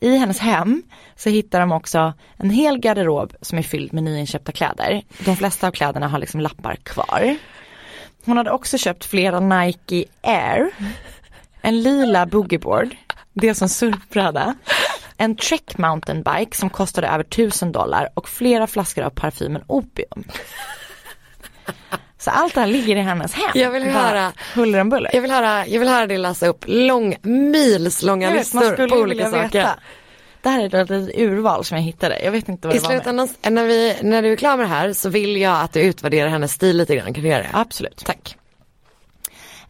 [0.00, 0.82] I hennes hem
[1.16, 5.02] så hittar de också en hel garderob som är fylld med nyinköpta kläder.
[5.24, 7.36] De flesta av kläderna har liksom lappar kvar.
[8.24, 10.70] Hon hade också köpt flera Nike Air,
[11.62, 12.96] en lila boogieboard,
[13.32, 14.54] det som surfbräda,
[15.16, 20.24] en Trek mountainbike som kostade över 1000 dollar och flera flaskor av parfymen Opium.
[22.18, 23.50] Så allt det här ligger i hennes hem.
[23.54, 25.10] Jag vill höra- Huller om buller.
[25.14, 29.58] Jag vill höra, jag vill höra dig läsa upp lång, milslånga listor på olika saker.
[29.58, 29.74] veta.
[30.42, 32.20] Det här är ett litet urval som jag hittade.
[32.24, 33.02] Jag vet inte vad I det var med.
[33.02, 35.80] slutändan, när, vi, när du är klar med det här så vill jag att du
[35.80, 37.14] utvärderar hennes stil lite grann.
[37.14, 37.48] Kan du göra det?
[37.52, 38.02] Absolut.
[38.06, 38.36] Tack.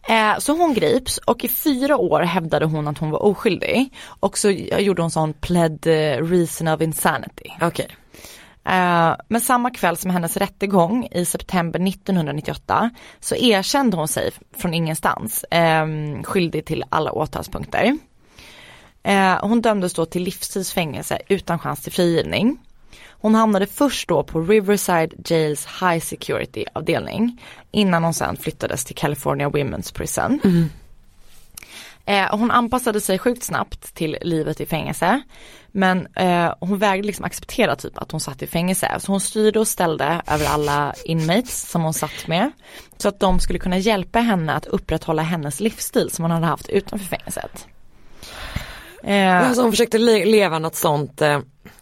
[0.09, 3.93] Eh, så hon grips och i fyra år hävdade hon att hon var oskyldig.
[4.19, 7.49] Och så gjorde hon sån pled eh, reason of insanity.
[7.61, 7.87] Okej.
[7.89, 7.95] Eh,
[8.65, 14.73] Eh, men samma kväll som hennes rättegång i september 1998 så erkände hon sig från
[14.73, 17.97] ingenstans ehm, skyldig till alla åtalspunkter.
[19.03, 22.57] Eh, hon dömdes då till livstidsfängelse utan chans till frigivning.
[23.21, 27.41] Hon hamnade först då på Riverside Jails High Security avdelning
[27.71, 30.39] innan hon sen flyttades till California Women's Prison.
[30.43, 30.69] Mm.
[32.09, 35.21] Eh, hon anpassade sig sjukt snabbt till livet i fängelse.
[35.71, 38.95] Men eh, hon vägrade liksom acceptera typ att hon satt i fängelse.
[38.99, 42.51] Så hon styrde och ställde över alla inmates som hon satt med.
[42.97, 46.69] Så att de skulle kunna hjälpa henne att upprätthålla hennes livsstil som hon hade haft
[46.69, 47.67] utanför fängelset.
[49.03, 51.39] Eh, Alltså hon försökte le- leva något sånt, eh,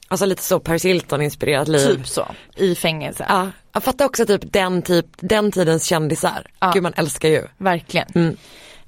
[0.07, 1.87] alltså lite så Paris Hilton inspirerat liv.
[1.87, 3.25] typ så, i fängelse.
[3.29, 6.47] Ja, jag fattar också typ den, typ, den tidens kändisar.
[6.59, 6.71] Ja.
[6.73, 7.43] Gud man älskar ju.
[7.57, 8.07] Verkligen.
[8.15, 8.37] Mm.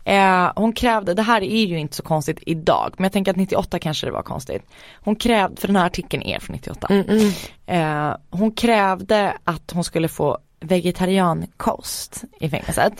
[0.10, 3.38] Eh, hon krävde, det här är ju inte så konstigt idag, men jag tänker att
[3.38, 4.64] 98 kanske det var konstigt.
[4.96, 6.88] Hon krävde, för den här artikeln är från 98.
[6.90, 7.32] Mm,
[7.66, 12.94] Eh, hon krävde att hon skulle få vegetariankost i fängelset.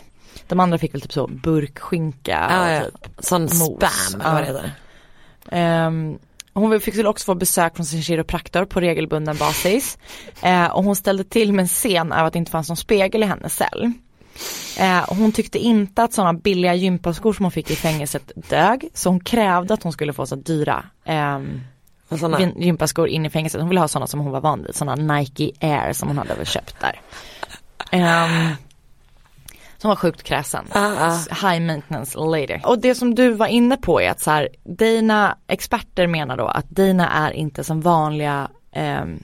[0.48, 2.82] De andra fick väl typ så burkskinka och ja.
[2.84, 3.08] typ.
[3.20, 3.52] Sån Mos.
[3.54, 4.38] spam Ja.
[4.38, 4.72] heter.
[5.52, 6.20] Ehm,
[6.54, 9.98] hon fick väl också få besök från sin kiropraktor på regelbunden basis.
[10.42, 13.24] Eh, och hon ställde till med en scen av att det inte fanns någon spegel
[13.24, 13.94] i hennes cell.
[14.80, 18.90] Eh, hon tyckte inte att sådana billiga gympaskor som hon fick i fängelset dög.
[18.94, 20.86] Så hon krävde att hon skulle få så dyra
[22.20, 22.40] såna.
[22.40, 23.62] gyn- gympaskor in i fängelset.
[23.62, 26.46] Hon ville ha sådana som hon var van vid, sådana Nike Air som hon hade
[26.46, 27.02] köpt där.
[27.94, 28.56] Um,
[29.78, 30.66] som var sjukt kräsen.
[30.72, 31.50] Ah, ah.
[31.50, 32.62] High maintenance later.
[32.66, 36.46] Och det som du var inne på är att så här, dina experter menar då
[36.48, 39.24] att dina är inte som vanliga ehm,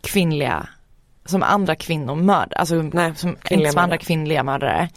[0.00, 0.68] kvinnliga,
[1.26, 4.88] som andra kvinnor mördar, alltså Nej, som, inte som andra kvinnliga mördare.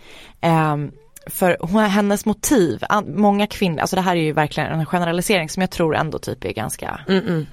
[0.42, 0.92] Ehm,
[1.26, 5.62] för hon, hennes motiv, många kvinnor, alltså det här är ju verkligen en generalisering som
[5.62, 7.46] jag tror ändå typ är ganska Mm-mm.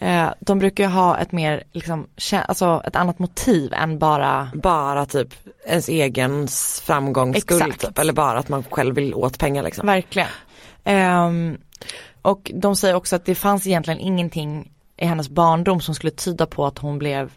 [0.00, 5.06] Eh, de brukar ju ha ett mer, liksom, alltså ett annat motiv än bara Bara
[5.06, 5.34] typ
[5.66, 6.48] ens egen
[6.82, 7.80] framgångs skull Exakt.
[7.80, 7.98] typ.
[7.98, 9.86] Eller bara att man själv vill åt pengar liksom.
[9.86, 10.28] Verkligen.
[10.84, 11.58] Ehm,
[12.22, 16.46] och de säger också att det fanns egentligen ingenting i hennes barndom som skulle tyda
[16.46, 17.30] på att hon blev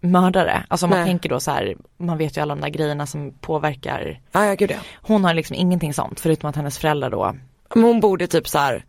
[0.00, 0.64] mördare.
[0.68, 1.08] Alltså om man Nej.
[1.08, 4.20] tänker då så här, man vet ju alla de där grejerna som påverkar.
[4.32, 4.76] Ja, ja gud ja.
[4.94, 7.36] Hon har liksom ingenting sånt förutom att hennes föräldrar då.
[7.74, 8.84] Men hon borde typ så här.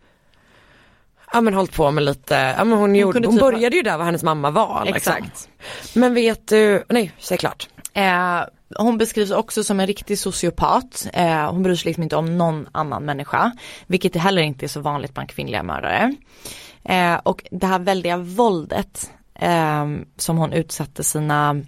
[1.34, 3.82] Ja men hållit på med lite, ja men hon, gjorde, kunde hon typ- började ju
[3.82, 4.86] där var hennes mamma var.
[4.86, 5.14] Liksom.
[5.14, 5.50] Exakt.
[5.94, 7.68] Men vet du, nej säg klart.
[7.94, 8.42] Eh,
[8.76, 11.08] hon beskrivs också som en riktig sociopat.
[11.14, 13.52] Eh, hon bryr sig liksom inte om någon annan människa.
[13.88, 16.16] Vilket heller inte är så vanligt bland kvinnliga mördare.
[16.84, 19.86] Eh, och det här väldiga våldet eh,
[20.18, 21.62] som hon utsatte sina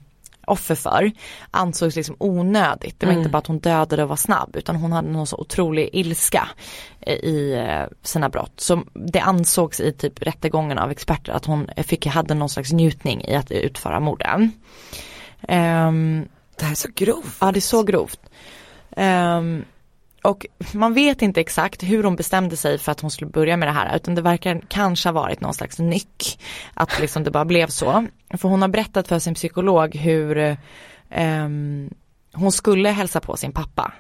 [0.49, 1.12] offer för
[1.51, 2.99] ansågs liksom onödigt.
[2.99, 5.38] Det var inte bara att hon dödade och var snabb utan hon hade någon så
[5.38, 6.47] otrolig ilska
[7.05, 8.53] i eh, sina brott.
[8.55, 13.23] Så det ansågs i typ rättegången av experter att hon fick, hade någon slags njutning
[13.25, 14.51] i att utföra morden.
[15.47, 17.38] Ehm, Det här är så grovt.
[17.41, 18.19] Ja det är så grovt.
[18.91, 19.65] Ehm,
[20.21, 23.67] och man vet inte exakt hur hon bestämde sig för att hon skulle börja med
[23.67, 26.39] det här utan det verkar kanske ha varit någon slags nyck.
[26.73, 28.08] Att liksom det bara blev så.
[28.38, 30.58] För hon har berättat för sin psykolog hur
[31.10, 31.89] ehm,
[32.34, 33.93] hon skulle hälsa på sin pappa.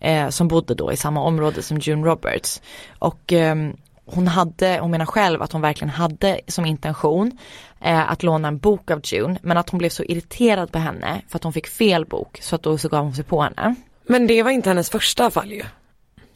[0.00, 2.62] Eh, som bodde då i samma område som June Roberts.
[2.98, 3.56] Och eh,
[4.04, 7.38] hon hade, hon menar själv att hon verkligen hade som intention
[7.80, 11.22] eh, att låna en bok av June men att hon blev så irriterad på henne
[11.28, 13.74] för att hon fick fel bok så att då så gav hon sig på henne.
[14.06, 15.62] Men det var inte hennes första fall ju.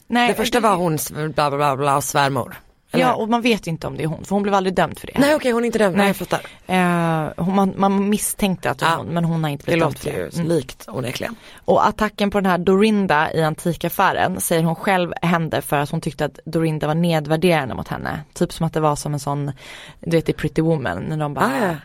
[0.06, 0.98] Nej, Det första var hon
[1.34, 2.56] bla bla bla, svärmor.
[2.92, 3.04] Eller?
[3.04, 5.06] Ja och man vet inte om det är hon för hon blev aldrig dömd för
[5.06, 5.12] det.
[5.18, 6.40] Nej okej hon är inte dömd, nej jag fattar.
[6.66, 8.96] Eh, hon, man, man misstänkte att det var Ja.
[8.98, 10.36] hon men hon har inte Det blivit dömd låter för ju det.
[10.36, 10.48] Mm.
[10.48, 11.36] likt onekligen.
[11.64, 16.00] Och attacken på den här Dorinda i antikaffären säger hon själv hände för att hon
[16.00, 18.20] tyckte att Dorinda var nedvärderande mot henne.
[18.34, 19.52] Typ som att det var som en sån,
[20.00, 21.76] du vet i Pretty Woman när de bara Ah,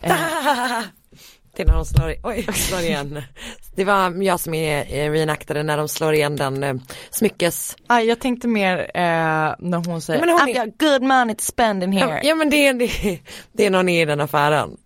[0.00, 0.14] ja.
[1.56, 3.22] Det är när de slår, oj, slår igen.
[3.74, 6.74] Det var jag som är eh, reenactade när de slår igen den eh,
[7.10, 7.76] smyckes...
[7.86, 11.34] Ah, jag tänkte mer eh, när hon säger Men hon I've är- got good money
[11.34, 12.20] to spend in Ja, here.
[12.24, 13.18] ja men det är, det,
[13.52, 14.76] det är någon i den affären.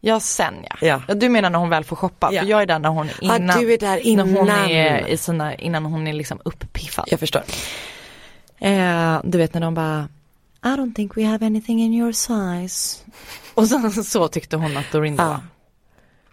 [0.00, 1.02] Ja sen ja.
[1.08, 1.14] Ja.
[1.14, 2.28] Du menar när hon väl får shoppa?
[2.32, 2.40] Ja.
[2.42, 4.32] För jag är där när hon innan, Ah, du är där innan.
[4.32, 7.04] När hon är i sina, innan hon är liksom uppiffad.
[7.10, 7.42] Jag förstår.
[8.58, 10.08] Eh, du vet när de bara
[10.66, 13.02] I don't think we have anything in your size.
[13.54, 15.28] Och så, så tyckte hon att Dorinda Ja.
[15.28, 15.40] var.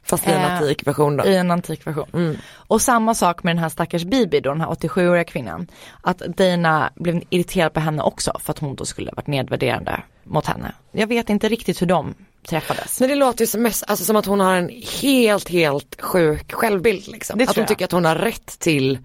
[0.05, 1.25] Fast i en Eh, antik version då.
[1.25, 2.09] I en antik version.
[2.13, 2.37] Mm.
[2.53, 5.67] Och samma sak med den här stackars Bibi då, den här 87-åriga kvinnan.
[6.01, 10.45] Att Dana blev irriterad på henne också för att hon då skulle varit nedvärderande mot
[10.45, 10.71] henne.
[10.91, 12.13] Jag vet inte riktigt hur de
[12.47, 12.99] träffades.
[12.99, 14.69] Men det låter ju som, mest, alltså, som att hon har en
[15.01, 17.41] helt, helt sjuk självbild liksom.
[17.41, 17.67] Att hon jag.
[17.67, 18.99] tycker att hon har rätt till,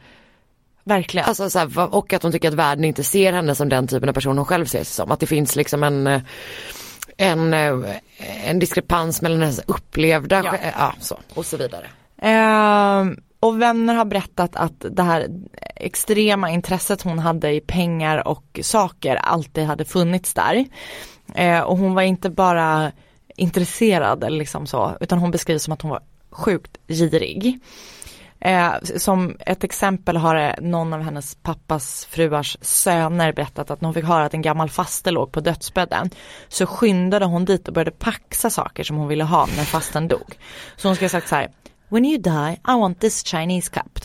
[0.88, 1.28] Verkligen.
[1.28, 4.08] alltså, så här, och att hon tycker att världen inte ser henne som den typen
[4.08, 5.10] av person hon själv ser sig som.
[5.10, 6.20] Att det finns liksom en, eh,
[7.16, 7.74] en, eh,
[8.44, 10.54] en diskrepans mellan hennes upplevda, Ja.
[10.78, 10.94] ja.
[11.00, 11.86] så, och så vidare.
[12.22, 15.26] Ehm, och vänner har berättat att det här
[15.76, 20.64] extrema intresset hon hade i pengar och saker alltid hade funnits där.
[21.34, 22.92] Eh, och hon var inte bara
[23.36, 27.60] intresserad eller liksom så, utan hon beskrivs som att hon var sjukt girig.
[28.40, 33.86] Eh, som ett exempel har eh, någon av hennes pappas fruars söner berättat att när
[33.86, 36.10] hon fick höra att en gammal faste låg på dödsbädden
[36.48, 40.34] så skyndade hon dit och började paxa saker som hon ville ha när fasten dog.
[40.76, 41.48] Så hon skulle ha sagt så här,
[41.88, 43.98] when you die I want this Chinese cup.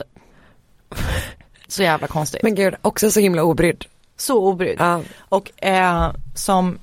[1.67, 2.43] Så jävla konstigt.
[2.43, 3.85] Men gud, också så himla obrydd.
[4.17, 4.75] Så obrydd.
[4.79, 5.01] Ja.
[5.19, 6.79] Och eh, som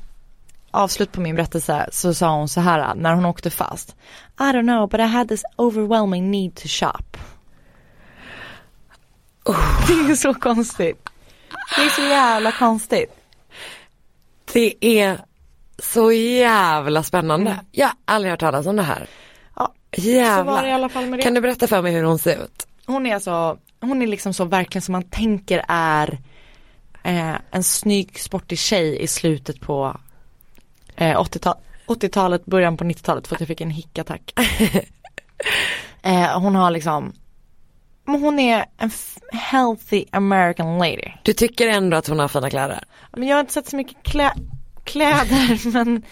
[0.70, 3.96] avslut på min berättelse så sa hon så här när hon åkte fast.
[4.40, 7.16] I don't know but I had this overwhelming need to shop.
[9.86, 11.08] Det är så konstigt.
[11.76, 13.10] Det är så jävla konstigt.
[14.52, 15.18] Det är
[15.78, 17.60] så jävla spännande.
[17.72, 19.06] Jag har aldrig hört talas om det här.
[19.56, 20.62] Ja, Jävlar.
[20.62, 21.22] det i alla fall med det.
[21.22, 22.66] Kan du berätta för mig hur hon ser ut?
[22.86, 26.18] Hon är så, hon är liksom så verkligen som man tänker är
[27.02, 29.96] eh, en snygg sportig tjej i slutet på
[30.96, 34.32] eh, 80-tal, 80-talet, början på 90-talet för att jag fick en hickattack.
[36.02, 37.12] eh, hon har liksom,
[38.10, 38.90] men hon är en
[39.32, 41.12] healthy American lady.
[41.22, 42.84] Du tycker ändå att hon har fina kläder?
[43.12, 44.32] Men jag har inte sett så mycket klä,
[44.84, 46.02] kläder men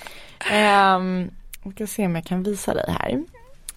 [0.51, 1.31] ehm,
[1.65, 3.25] jag ska se om jag kan visa dig här.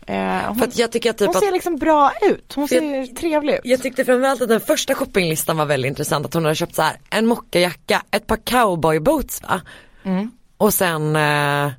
[0.06, 3.60] Eh, hon, jag typ hon att ser liksom bra ut, hon ser trevlig ut.
[3.64, 6.26] Jag tyckte framförallt att den första shoppinglistan var väldigt intressant.
[6.26, 9.62] Att hon hade köpt så här en mockajacka, ett par cowboyboots va?
[10.04, 10.32] Mm.
[10.58, 11.72] Och sen eh,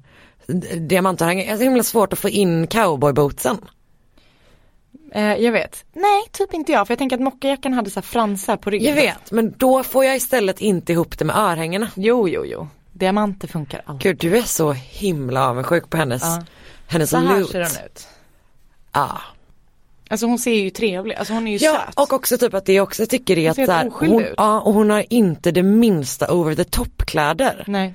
[0.76, 1.44] diamantörhängen.
[1.44, 3.59] Jag har så himla svårt att få in cowboybootsen.
[5.14, 5.85] Eh, jag vet.
[5.92, 6.87] Nej, typ inte jag.
[6.87, 8.88] För jag tänker att mockajackan hade så här fransar på ryggen.
[8.88, 11.88] Jag vet, men då får jag istället inte ihop det med örhängena.
[11.94, 12.68] Jo, jo, jo.
[12.92, 14.03] Diamanter funkar alltid.
[14.03, 16.42] Gud, du är så himla avundsjuk på hennes, Ja.
[16.88, 17.51] hennes Så här loot.
[17.51, 18.09] ser hon ut.
[18.92, 19.20] Ja.
[20.11, 21.94] Alltså hon ser ju trevlig, alltså hon är ju Ja, söt.
[21.98, 24.61] och också typ att det jag också tycker är Hon att så här, hon, ja,
[24.61, 27.64] och hon har inte det minsta over the top kläder.
[27.66, 27.94] Nej.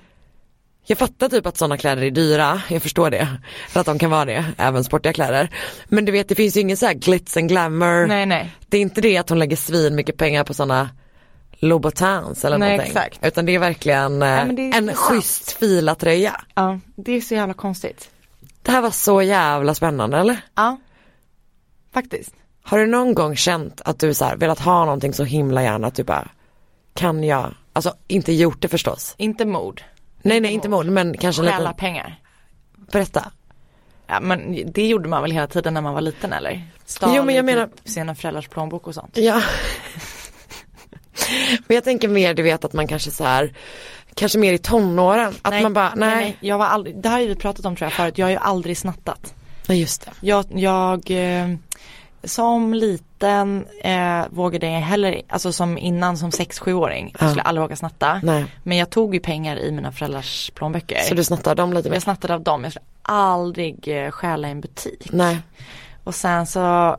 [0.89, 3.28] Jag fattar typ att sådana kläder är dyra, jag förstår det.
[3.69, 5.50] För att de kan vara det, även sportiga kläder.
[5.86, 8.08] Men du vet det finns ju ingen så här glitz and glamour.
[8.08, 8.56] Nej, nej.
[8.67, 10.89] Det är inte det att hon lägger svin mycket pengar på sådana
[11.52, 12.97] Louboutins eller Nej, någonting.
[12.97, 13.26] exakt.
[13.26, 16.41] Utan det är verkligen eh, men det är en schysst filatröja.
[16.56, 18.10] Ja, det är så jävla konstigt.
[18.62, 20.38] Det här var så jävla spännande eller?
[20.56, 20.78] Ja.
[21.93, 22.34] Faktiskt.
[22.63, 25.88] Har du någon gång känt att du så här, velat ha någonting så himla gärna
[25.88, 26.28] att du bara
[26.93, 29.15] kan jag, alltså inte gjort det förstås.
[29.17, 29.82] Inte mord.
[30.21, 32.19] Nej nej inte mord men kanske lite, Stjäla pengar.
[32.91, 33.32] berätta.
[34.08, 36.62] Ja men det gjorde man väl hela tiden när man var liten eller?
[36.86, 39.17] Stal Jo, men jag menar- typ sina föräldrars plånbok och sånt.
[39.17, 39.41] Ja.
[41.67, 43.53] men jag tänker mer du vet att man kanske så här,
[44.13, 46.15] kanske mer i tonåren, att man bara nej.
[46.15, 46.38] nej.
[46.39, 48.38] Jag var aldrig, det här har vi pratat om tror jag förut, jag har ju
[48.38, 49.34] aldrig snattat.
[49.67, 50.12] Nej just det.
[50.21, 51.56] Jag, jag eh,
[52.23, 57.75] som liten eh, vågade jag heller, alltså som innan som 6-7-åring, jag skulle aldrig våga
[57.75, 58.19] snatta.
[58.23, 58.45] Nej.
[58.63, 60.99] Men jag tog ju pengar i mina föräldrars plånböcker.
[60.99, 61.95] Så du snattar dem lite mer?
[61.95, 65.08] Jag snattade av dem, jag skulle aldrig eh, stjäla i en butik.
[65.12, 65.39] Nej.
[66.03, 66.97] Och sen så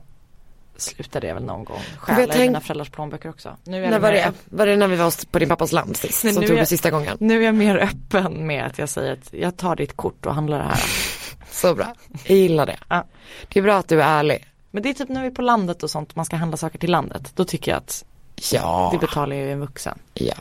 [0.77, 3.57] slutade jag väl någon gång stjäla jag i tänk- mina föräldrars plånböcker också.
[3.65, 4.33] Nu är När jag var det?
[4.45, 6.21] Var det när vi var på din pappas land sist?
[6.21, 7.17] Som nu tog är- det sista gången?
[7.21, 10.35] Nu är jag mer öppen med att jag säger att jag tar ditt kort och
[10.35, 10.81] handlar det här.
[11.51, 11.95] Så bra.
[12.25, 12.77] Jag gillar det.
[12.89, 13.05] Ja.
[13.49, 14.45] Det är bra att du är ärlig.
[14.71, 16.79] Men det är typ när vi är på landet och sånt, man ska handla saker
[16.79, 17.33] till landet.
[17.35, 18.05] Då tycker jag att
[18.53, 18.89] Ja.
[18.93, 19.99] det betalar ju en vuxen.
[20.15, 20.35] Ja.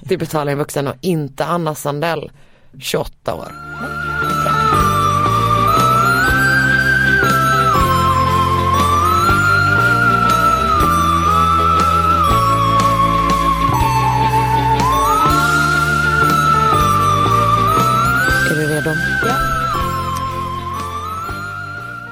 [0.00, 2.30] Det betalar en vuxen och inte Anna Sandell,
[2.80, 3.52] 28 år.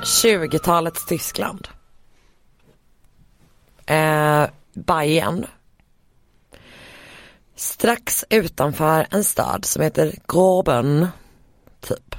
[0.03, 1.69] 20-talets Tyskland.
[3.87, 5.47] Eh, Bayern.
[7.57, 11.09] Strax utanför en stad som heter Groben.
[11.81, 12.17] Typ.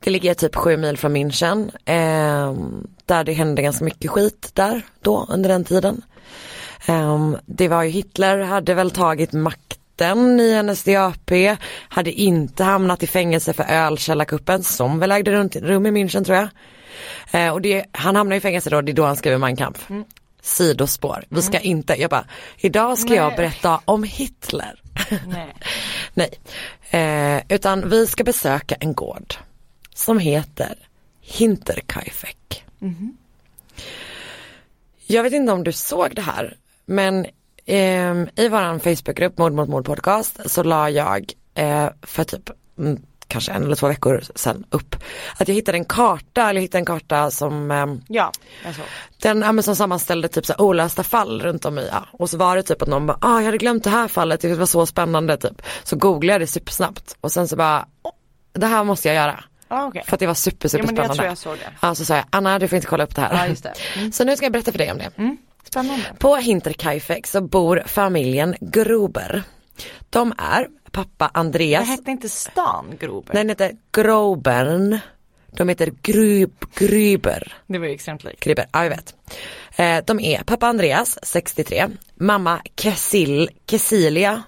[0.00, 1.70] Det ligger typ sju mil från München.
[1.84, 2.56] Eh,
[3.06, 6.02] där det hände ganska mycket skit där då under den tiden.
[6.86, 11.30] Eh, det var ju Hitler hade väl tagit makten i NSDAP.
[11.88, 16.36] Hade inte hamnat i fängelse för ölkällarkuppen som väl ägde rum, rum i München tror
[16.36, 16.48] jag.
[17.32, 19.88] Eh, och det, han hamnar i fängelse då, det är då han skriver Mein Kampf.
[20.42, 22.24] Sidospår, vi ska inte, jag bara,
[22.56, 23.36] idag ska jag Nej.
[23.36, 24.80] berätta om Hitler.
[25.26, 25.54] Nej.
[26.14, 26.38] Nej,
[26.90, 29.34] eh, utan vi ska besöka en gård
[29.94, 30.74] som heter
[31.20, 32.64] Hinterkaifeck.
[35.06, 37.26] Jag vet inte om du såg det här, men
[37.66, 43.02] ehm, i våran Facebookgrupp Mord mot mord podcast så la jag eh, för typ mm,
[43.32, 44.96] kanske en eller två veckor sedan upp
[45.38, 48.32] att jag hittade en karta, eller jag hittade en karta som ehm, Ja,
[48.64, 48.74] jag
[49.22, 52.06] den ja, men som sammanställde typ så här olösta fall runt om i, ja.
[52.12, 54.40] och så var det typ att någon bara, ah jag hade glömt det här fallet,
[54.40, 55.62] det var så spännande typ.
[55.82, 58.12] Så googlade jag det supersnabbt och sen så bara, "Åh,
[58.52, 59.44] det här måste jag göra.
[59.68, 60.02] Ja, okej.
[60.06, 61.36] För att det var super super jag spännande.
[61.44, 61.72] jag det.
[61.80, 63.34] Ja så sa jag, Anna du får inte kolla upp det här.
[63.34, 63.72] Ja, just det.
[63.96, 64.12] Mm.
[64.12, 65.10] Så nu ska jag berätta för dig om det.
[65.70, 66.04] Spännande.
[66.18, 69.42] På Hinterkaifeck så bor familjen Gruber.
[70.10, 73.34] De är pappa Det Andreas, hette inte stan Grober.
[73.34, 74.98] den heter Grobern.
[75.56, 77.54] De heter Grub, Gryber.
[77.66, 78.40] Det var ju extremt likt.
[78.40, 79.14] Kryber, ja jag vet.
[79.76, 84.42] Eh, de är pappa Andreas, 63, mamma Kessil, Kessilia,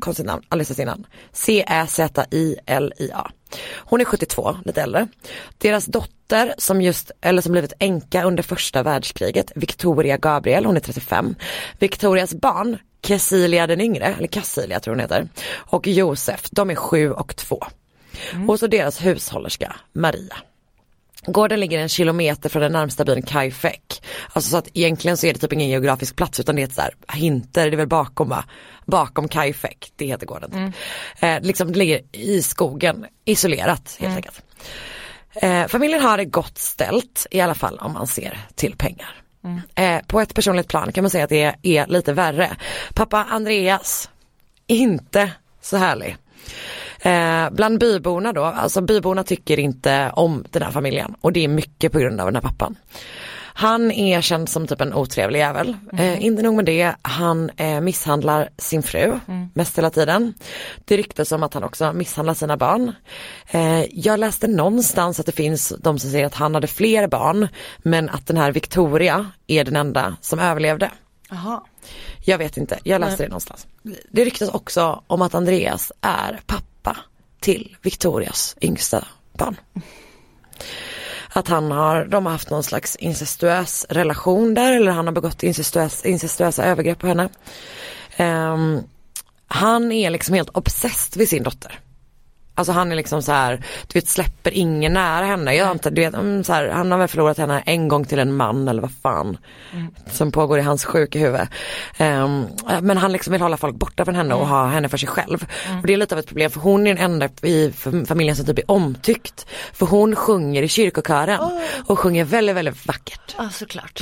[0.00, 1.06] konstigt namn, aldrig sett innan.
[1.32, 3.30] C-Ä-Z-I-L-I-A.
[3.76, 5.08] Hon är 72, lite äldre.
[5.58, 10.80] Deras dotter som just, eller som blivit änka under första världskriget, Victoria Gabriel, hon är
[10.80, 11.34] 35.
[11.78, 17.12] Victorias barn, Kessilia den yngre, eller Cassilia tror hon heter, och Josef, de är 7
[17.12, 17.66] och 2.
[18.48, 20.36] Och så deras hushållerska, Maria.
[21.26, 24.02] Gården ligger en kilometer från den närmsta byn Kaifek.
[24.32, 26.74] Alltså så att egentligen så är det typ ingen geografisk plats utan det är ett
[26.74, 28.44] sådär hinter, det är väl bakom va?
[28.84, 30.72] Bakom Kaifek, det heter gården.
[31.20, 34.42] Eh, liksom det ligger i skogen, isolerat helt enkelt.
[35.34, 39.25] Eh, familjen har det gott ställt i alla fall om man ser till pengar.
[39.46, 39.60] Mm.
[39.74, 42.56] Eh, på ett personligt plan kan man säga att det är, är lite värre.
[42.94, 44.10] Pappa Andreas,
[44.66, 46.16] inte så härlig.
[47.00, 51.48] Eh, bland byborna då, alltså byborna tycker inte om den här familjen och det är
[51.48, 52.76] mycket på grund av den här pappan.
[53.58, 55.76] Han är känd som typ en otrevlig jävel.
[55.92, 59.20] Eh, inte nog med det, han eh, misshandlar sin fru
[59.54, 60.34] mest hela tiden.
[60.84, 62.92] Det ryktas om att han också misshandlar sina barn.
[63.50, 67.48] Eh, jag läste någonstans att det finns de som säger att han hade fler barn
[67.78, 70.90] men att den här Victoria är den enda som överlevde.
[71.30, 71.60] Jaha.
[72.24, 73.66] Jag vet inte, jag läste det någonstans.
[74.10, 76.96] Det ryktas också om att Andreas är pappa
[77.40, 79.56] till Victorias yngsta barn.
[81.36, 85.42] Att han har, de har haft någon slags incestuös relation där eller han har begått
[85.42, 87.28] incestuös, incestuösa övergrepp på henne.
[88.18, 88.82] Um,
[89.48, 91.80] han är liksom helt obsessed vid sin dotter.
[92.58, 95.54] Alltså han är liksom så här, du vet släpper ingen nära henne.
[95.54, 98.18] Jag antar, du vet, mm, så här, han har väl förlorat henne en gång till
[98.18, 99.36] en man eller vad fan
[100.10, 101.40] som pågår i hans sjuka huvud.
[101.98, 102.44] Ehm,
[102.82, 105.46] men han liksom vill hålla folk borta från henne och ha henne för sig själv.
[105.80, 108.36] Och det är lite av ett problem för hon är den enda i fam- familjen
[108.36, 109.46] som typ är omtyckt.
[109.72, 111.40] För hon sjunger i kyrkokören
[111.86, 113.34] och sjunger väldigt, väldigt vackert.
[113.38, 114.00] Ja såklart.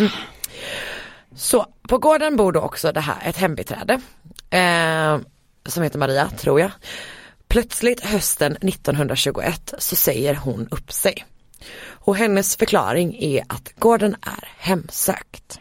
[1.36, 4.00] Så på gården bor då också det här, ett hembiträde.
[4.50, 5.18] Eh,
[5.66, 6.70] som heter Maria, tror jag.
[7.48, 11.24] Plötsligt hösten 1921 så säger hon upp sig.
[11.86, 15.60] Och hennes förklaring är att gården är hemsökt.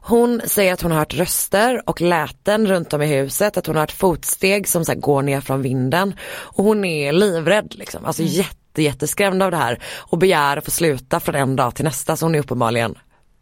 [0.00, 3.76] Hon säger att hon har hört röster och läten runt om i huset, att hon
[3.76, 6.14] har hört fotsteg som så går ner från vinden.
[6.24, 10.70] Och hon är livrädd liksom, alltså jätte, jätteskrämd av det här och begär att få
[10.70, 12.94] sluta från en dag till nästa så hon är uppenbarligen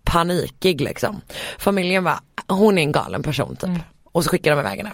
[0.05, 1.21] panikig liksom.
[1.59, 2.19] Familjen var,
[2.49, 3.71] hon är en galen person typ.
[4.13, 4.93] Och så skickar de iväg henne.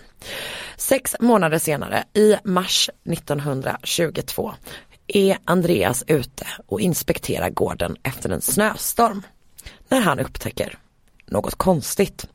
[0.78, 4.54] Sex månader senare, i mars 1922,
[5.06, 9.22] är Andreas ute och inspekterar gården efter en snöstorm.
[9.88, 10.78] När han upptäcker
[11.26, 12.28] något konstigt.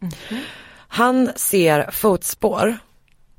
[0.88, 2.78] Han ser fotspår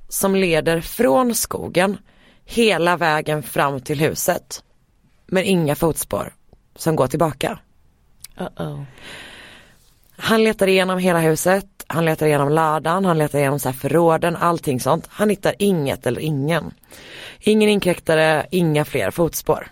[0.08, 1.98] som leder från skogen
[2.44, 4.64] hela vägen fram till huset.
[5.26, 6.34] Men inga fotspår
[6.76, 7.58] som går tillbaka.
[8.36, 8.84] Uh-oh.
[10.16, 14.36] Han letar igenom hela huset, han letar igenom ladan, han letar igenom så här förråden,
[14.36, 15.06] allting sånt.
[15.10, 16.74] Han hittar inget eller ingen.
[17.40, 19.68] Ingen inkräktare, inga fler fotspår.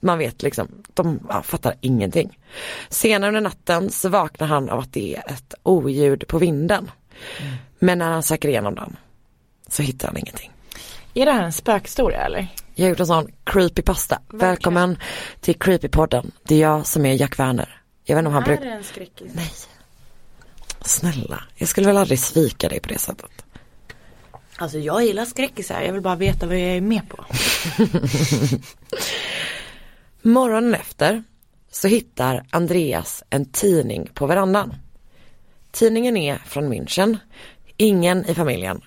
[0.00, 2.38] Man vet liksom, de ja, fattar ingenting.
[2.88, 6.90] Senare under natten så vaknar han av att det är ett oljud på vinden.
[7.78, 8.96] Men när han söker igenom den
[9.68, 10.52] så hittar han ingenting.
[11.14, 12.48] Är det här en spökhistoria eller?
[12.74, 14.18] Jag har gjort en sån creepypasta.
[14.28, 14.98] Välkommen
[15.40, 16.30] till Creepypodden.
[16.42, 17.82] Det är jag som är Jack Werner.
[18.04, 18.66] Jag vet inte om han brukar...
[18.66, 19.32] en skräckis?
[19.34, 19.50] Nej.
[20.84, 23.44] Snälla, jag skulle väl aldrig svika dig på det sättet.
[24.56, 27.24] Alltså jag gillar skräckisar, jag vill bara veta vad jag är med på.
[30.22, 31.24] Morgonen efter
[31.70, 34.74] så hittar Andreas en tidning på verandan.
[35.70, 37.18] Tidningen är från München.
[37.76, 38.80] Ingen i familjen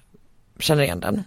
[0.59, 1.23] känner igen den.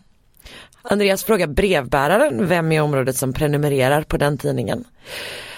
[0.83, 4.85] Andreas frågar brevbäraren vem i området som prenumererar på den tidningen.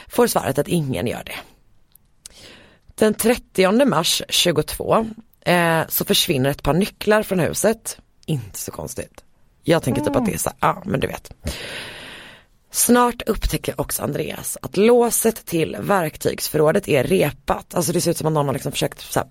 [0.08, 1.36] Får svaret att ingen gör det.
[3.00, 5.06] Den 30 mars 22
[5.40, 7.98] eh, så försvinner ett par nycklar från huset.
[8.26, 9.24] Inte så konstigt.
[9.62, 11.32] Jag tänker typ att det är så, ja men du vet.
[12.70, 17.74] Snart upptäcker också Andreas att låset till verktygsförrådet är repat.
[17.74, 19.28] Alltså det ser ut som att någon har liksom försökt så här,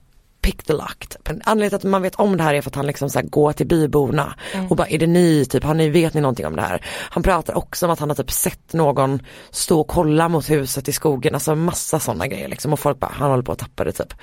[0.51, 0.99] pick the lock.
[1.09, 1.29] typ.
[1.29, 3.53] Anledningen till att man vet om det här är för att han liksom så går
[3.53, 4.35] till byborna
[4.69, 6.85] och bara är det ni, typ, har ni, vet ni någonting om det här?
[7.11, 9.19] Han pratar också om att han har typ sett någon
[9.51, 13.11] stå och kolla mot huset i skogen, alltså massa sådana grejer liksom och folk bara,
[13.11, 14.13] han håller på att tappa det typ.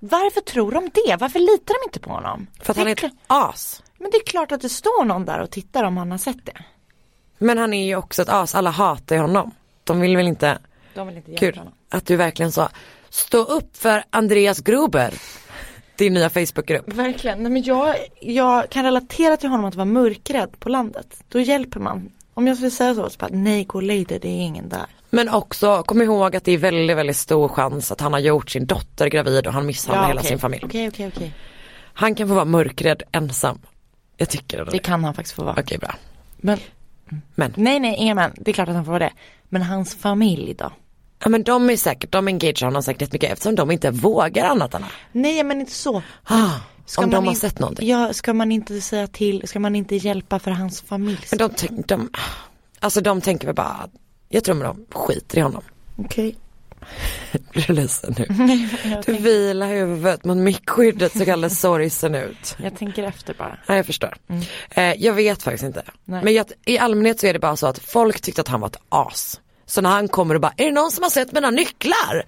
[0.00, 1.16] Varför tror de det?
[1.16, 2.46] Varför litar de inte på honom?
[2.62, 3.82] För att han Det är är ett as.
[3.98, 6.46] Men det är klart att det står någon där och tittar om han har sett
[6.46, 6.64] det.
[7.38, 9.50] Men han är ju också ett as, alla hatar honom.
[9.84, 10.58] De vill väl inte,
[10.94, 11.72] De vill inte kul honom.
[11.90, 12.68] att du verkligen sa,
[13.10, 15.14] stå upp för Andreas Gruber.
[15.96, 16.92] Din nya Facebookgrupp.
[16.92, 21.24] Verkligen, Nej, men jag, jag kan relatera till honom att vara mörkrädd på landet.
[21.28, 22.10] Då hjälper man.
[22.34, 24.86] Om jag skulle säga så, så bara, nej gå dig, det är ingen där.
[25.10, 28.50] Men också, kom ihåg att det är väldigt, väldigt stor chans att han har gjort
[28.50, 30.28] sin dotter gravid och han misshandlar hela okej.
[30.28, 30.62] sin familj.
[30.64, 31.34] Okej, okej, okej.
[31.94, 33.58] Han kan få vara mörkrädd ensam.
[34.16, 34.70] Jag tycker det.
[34.70, 35.56] Det kan han faktiskt få vara.
[35.58, 35.94] Okej, bra.
[36.36, 36.58] Men,
[37.34, 38.32] Men, nej, nej, inga men.
[38.36, 39.12] Det är klart att han får vara det.
[39.48, 40.70] Men hans familj då?
[41.24, 44.74] Ja men de är säkert, de engagerar honom säkert jättemycket eftersom de inte vågar annat
[44.74, 46.02] än Nej, men inte så.
[46.24, 46.50] ah,
[46.96, 47.88] Om de har in- sett någonting.
[47.88, 51.20] Ja, ska man inte säga till, ska man inte hjälpa för hans familj?
[51.30, 52.10] Men de, tänk- de,
[52.80, 53.88] alltså de tänker väl bara,
[54.28, 55.62] jag tror de skiter i honom.
[55.96, 56.36] Okej.
[57.52, 58.26] Blir du ledsen nu?
[59.06, 62.56] Du vilar huvudet mot mickskyddet så alldeles sorgsen ut.
[62.62, 63.58] jag tänker efter bara.
[63.66, 64.16] Ja, jag förstår.
[64.70, 65.82] Eh, jag vet faktiskt inte.
[66.04, 66.24] Nej.
[66.24, 68.68] Men jag, i allmänhet så är det bara så att folk tyckte att han var
[68.68, 69.40] ett as.
[69.66, 72.24] Så när han kommer och bara, är det någon som har sett mina nycklar?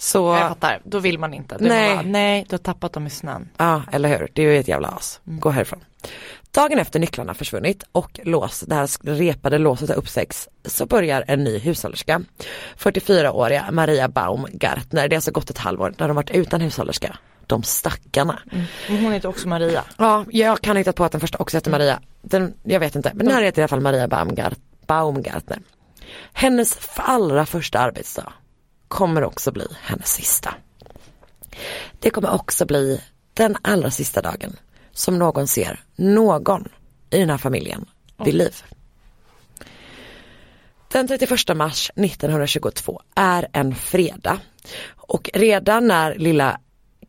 [0.00, 1.56] Så, Jag fattar, då vill man inte.
[1.58, 1.94] Det Nej.
[1.94, 3.48] Bara, nej, du har tappat dem i snön.
[3.56, 5.20] ja eller hur, det är ju ett jävla as.
[5.24, 5.80] Gå härifrån.
[6.50, 11.44] Dagen efter nycklarna försvunnit och lås, det här repade låset har uppsägs så börjar en
[11.44, 12.22] ny hushållerska.
[12.78, 17.16] 44-åriga Maria Baumgartner, det har alltså gått ett halvår när de varit utan hushållerska.
[17.46, 18.38] De stackarna.
[18.52, 19.04] Mm.
[19.04, 19.84] Hon heter också Maria.
[19.96, 22.00] Ja, jag kan hitta på att den första också heter Maria.
[22.22, 25.58] Den, jag vet inte, men den här heter i alla fall Maria Baumgart, Baumgartner.
[26.32, 28.32] Hennes allra första arbetsdag
[28.88, 30.54] kommer också bli hennes sista.
[32.00, 33.00] Det kommer också bli
[33.34, 34.56] den allra sista dagen
[34.92, 36.68] som någon ser någon
[37.10, 37.86] i den här familjen
[38.24, 38.62] vid liv.
[40.92, 44.40] Den 31 mars 1922 är en fredag
[44.96, 46.60] och redan när lilla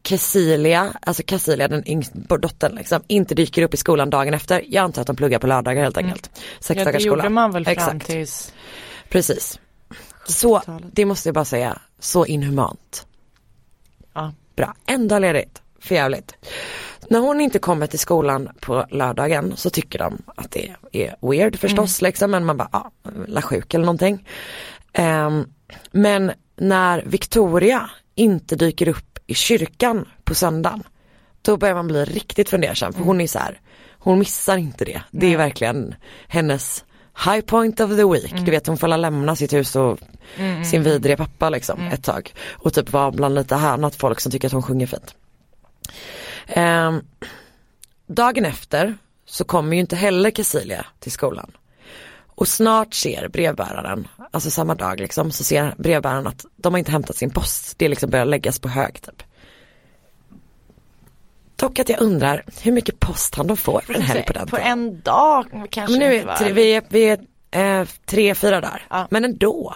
[0.04, 4.64] Cecilia, alltså Cecilia den yngsta dottern liksom, inte dyker upp i skolan dagen efter.
[4.68, 6.30] Jag antar att de pluggar på lördagar helt enkelt.
[6.70, 6.86] Mm.
[6.86, 8.06] Ja det gjorde man väl fram Exakt.
[8.06, 8.54] tills
[9.10, 9.60] Precis.
[10.26, 10.62] Så,
[10.94, 13.08] det måste jag bara säga, så inhumant.
[14.14, 14.34] Ja.
[14.56, 16.36] Bra, en dag ledigt, för jävligt.
[17.10, 21.60] När hon inte kommer till skolan på lördagen så tycker de att det är weird
[21.60, 22.08] förstås mm.
[22.08, 22.92] liksom, men man bara, ja,
[23.28, 24.28] la sjuk eller någonting.
[24.98, 25.54] Um,
[25.92, 30.84] men när Victoria inte dyker upp i kyrkan på söndagen,
[31.42, 35.02] då börjar man bli riktigt fundersam för hon är så här, hon missar inte det.
[35.12, 35.96] Det är verkligen
[36.28, 36.86] hennes
[37.26, 38.32] high point of the week.
[38.32, 38.46] Mm.
[38.46, 40.00] Du vet hon får lämna sitt hus och
[40.38, 40.66] mm.
[40.66, 41.94] sin vidriga pappa liksom mm.
[41.94, 42.34] ett tag.
[42.52, 45.16] Och typ vara bland lite härnat folk som tycker att hon sjunger fint.
[46.56, 47.02] Um,
[48.08, 51.52] dagen efter så kommer ju inte heller Cecilia till skolan.
[52.40, 56.92] Och snart ser brevbäraren, alltså samma dag liksom, så ser brevbäraren att de har inte
[56.92, 57.74] hämtat sin post.
[57.78, 59.24] Det liksom börjar läggas på hög typ.
[61.60, 64.48] Dock att jag undrar hur mycket post han de får för en helg på den
[64.48, 67.20] På en dag kanske men nu är, inte vi är, vi är
[67.82, 68.88] eh, tre, fyra dagar.
[68.90, 69.08] Ja.
[69.12, 69.76] Men ändå.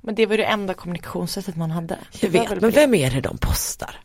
[0.00, 1.98] Men det var det enda kommunikationssättet man hade.
[2.20, 4.00] Jag vet, men vem är det de postar?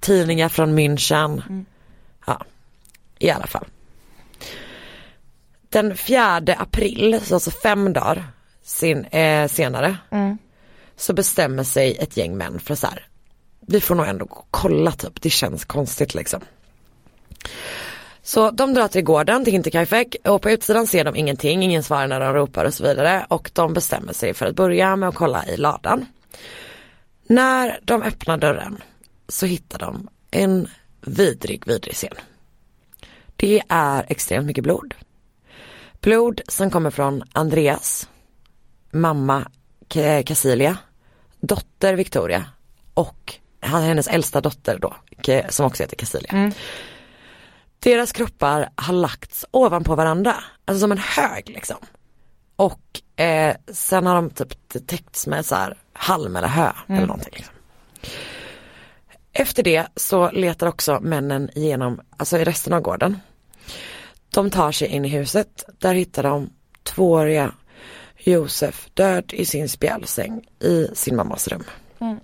[0.00, 1.42] Tidningar från München.
[1.48, 1.66] Mm.
[2.26, 2.44] Ja,
[3.18, 3.66] i alla fall.
[5.68, 8.24] Den 4 april, så alltså fem dagar
[8.62, 10.38] sin, eh, senare, mm.
[10.96, 13.06] så bestämmer sig ett gäng män för så här,
[13.70, 16.40] vi får nog ändå kolla typ, det känns konstigt liksom.
[18.22, 22.06] Så de drar till gården till Hinterkaifeck och på utsidan ser de ingenting, ingen svarar
[22.06, 25.14] när de ropar och så vidare och de bestämmer sig för att börja med att
[25.14, 26.06] kolla i ladan.
[27.26, 28.82] När de öppnar dörren
[29.28, 30.68] så hittar de en
[31.00, 32.14] vidrig, vidrig scen.
[33.36, 34.94] Det är extremt mycket blod.
[36.00, 38.08] Blod som kommer från Andreas,
[38.90, 39.50] mamma
[40.24, 40.78] Casilia,
[41.40, 42.44] dotter Victoria
[42.94, 44.96] och hennes äldsta dotter då,
[45.48, 46.32] som också heter Casilia.
[46.32, 46.52] Mm.
[47.78, 50.34] Deras kroppar har lagts ovanpå varandra,
[50.64, 51.76] alltså som en hög liksom.
[52.56, 56.98] Och eh, sen har de typ täckts med så här halm eller hö mm.
[56.98, 57.32] eller någonting.
[57.36, 57.54] Liksom.
[59.32, 63.20] Efter det så letar också männen igenom, alltså i resten av gården.
[64.30, 66.50] De tar sig in i huset, där hittar de
[66.82, 67.52] tvååriga
[68.16, 71.64] Josef död i sin spjälsäng i sin mammas rum.
[72.00, 72.20] Mm.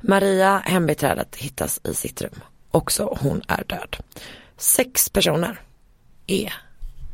[0.00, 2.40] Maria, hembiträdet, hittas i sitt rum.
[2.70, 3.96] Också hon är död.
[4.56, 5.60] Sex personer
[6.26, 6.54] är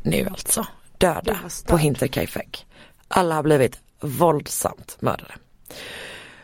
[0.02, 0.66] nu alltså
[0.98, 2.66] döda på Hinterkaifeck.
[3.08, 5.34] Alla har blivit våldsamt mördade.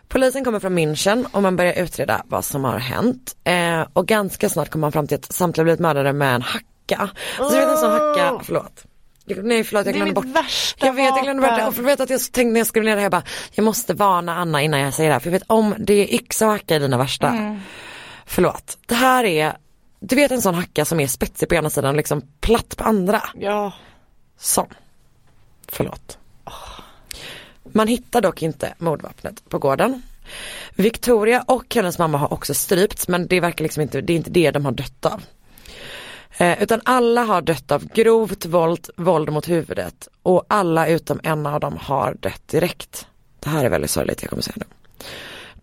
[0.08, 3.36] Polisen kommer från München och man börjar utreda vad som har hänt.
[3.44, 7.10] Eh, och ganska snart kommer man fram till att samtliga blivit mördade med en hacka.
[7.36, 8.84] Så du vet en sån hacka, förlåt.
[9.26, 10.24] Nej förlåt jag glömde bort.
[10.24, 11.66] Värsta jag vet jag glömde bort det.
[11.66, 13.64] Och för vet att jag tänkte när jag skrev ner det här jag bara, jag
[13.64, 15.20] måste varna Anna innan jag säger det här.
[15.20, 17.28] För jag vet om det är yxa och hacka i dina värsta.
[17.28, 17.60] Mm.
[18.26, 18.78] Förlåt.
[18.86, 19.56] Det här är,
[20.00, 22.84] du vet en sån hacka som är spetsig på ena sidan och liksom platt på
[22.84, 23.22] andra.
[23.34, 23.72] Ja.
[24.38, 24.68] Sån.
[25.68, 26.18] Förlåt.
[27.72, 30.02] Man hittar dock inte mordvapnet på gården.
[30.74, 34.30] Victoria och hennes mamma har också strypts men det verkar liksom inte, det är inte
[34.30, 35.22] det de har dött av.
[36.38, 41.46] Eh, utan alla har dött av grovt våld, våld mot huvudet och alla utom en
[41.46, 43.06] av dem har dött direkt.
[43.40, 44.66] Det här är väldigt sorgligt, jag kommer säga det.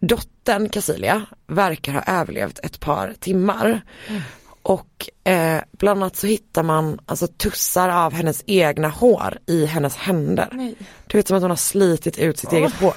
[0.07, 3.81] Dottern Casilia verkar ha överlevt ett par timmar.
[4.07, 4.21] Mm.
[4.61, 9.95] Och eh, bland annat så hittar man alltså tussar av hennes egna hår i hennes
[9.95, 10.49] händer.
[10.51, 10.75] Nej.
[11.07, 12.55] Du vet som att hon har slitit ut sitt oh.
[12.55, 12.93] eget hår.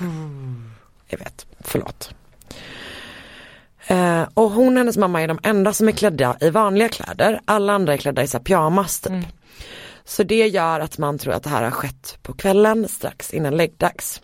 [1.07, 2.15] Jag vet, förlåt.
[3.93, 7.41] Eh, och hon och hennes mamma är de enda som är klädda i vanliga kläder.
[7.45, 9.13] Alla andra är klädda i så pyjamas typ.
[9.13, 9.25] Mm.
[10.05, 13.57] Så det gör att man tror att det här har skett på kvällen strax innan
[13.57, 14.21] läggdags.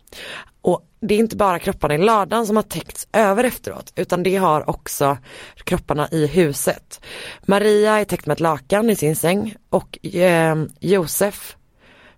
[0.61, 4.37] Och det är inte bara kropparna i ladan som har täckts över efteråt utan det
[4.37, 5.19] har också
[5.65, 7.01] kropparna i huset.
[7.43, 11.57] Maria är täckt med ett lakan i sin säng och eh, Josef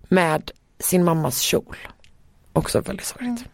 [0.01, 1.77] med sin mammas kjol.
[2.53, 3.39] Också väldigt sorgligt.
[3.39, 3.51] Mm.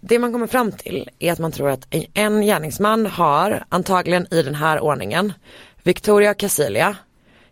[0.00, 4.42] Det man kommer fram till är att man tror att en gärningsman har, antagligen i
[4.42, 5.32] den här ordningen,
[5.82, 6.96] Victoria Casilia,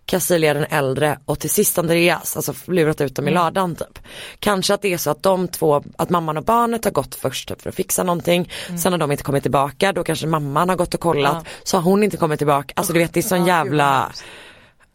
[0.06, 3.98] Cassilia den äldre och till sist Andreas, alltså lurat ut dem i ladan typ.
[4.38, 7.48] Kanske att det är så att de två, att mamman och barnet har gått först
[7.48, 10.76] typ, för att fixa någonting, sen har de inte kommit tillbaka, då kanske mamman har
[10.76, 13.46] gått och kollat, så har hon inte kommit tillbaka, alltså du vet det är sån
[13.46, 14.12] jävla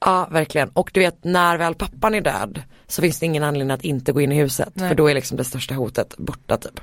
[0.06, 0.70] Ja verkligen.
[0.70, 4.12] Och du vet när väl pappan är död så finns det ingen anledning att inte
[4.12, 4.74] gå in i huset.
[4.76, 6.80] För då är liksom det största hotet borta typ.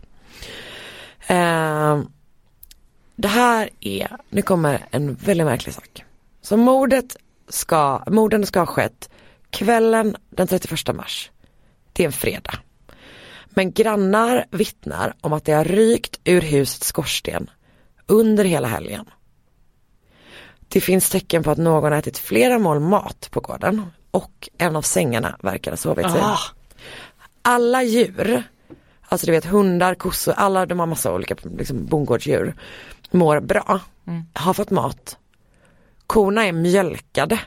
[1.28, 2.08] Ehm,
[3.16, 6.04] det här är, nu kommer en väldigt märklig sak.
[6.42, 7.16] Så mordet
[7.48, 9.10] ska, morden ska ha skett
[9.50, 11.30] kvällen den 31 mars.
[11.92, 12.58] Det är en fredag.
[13.50, 17.50] Men grannar vittnar om att det har rykt ur husets skorsten
[18.06, 19.04] under hela helgen.
[20.68, 24.76] Det finns tecken på att någon har ätit flera mål mat på gården och en
[24.76, 26.22] av sängarna verkar ha sovit sig.
[27.42, 28.42] Alla djur,
[29.08, 32.54] alltså du vet hundar, kossor, alla de har massa olika liksom, bondgårdsdjur,
[33.10, 33.80] mår bra,
[34.32, 35.16] har fått mat.
[36.06, 37.40] Korna är mjölkade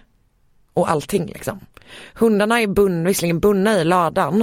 [0.73, 1.59] och allting liksom.
[2.13, 4.41] Hundarna är bund, visserligen bundna i ladan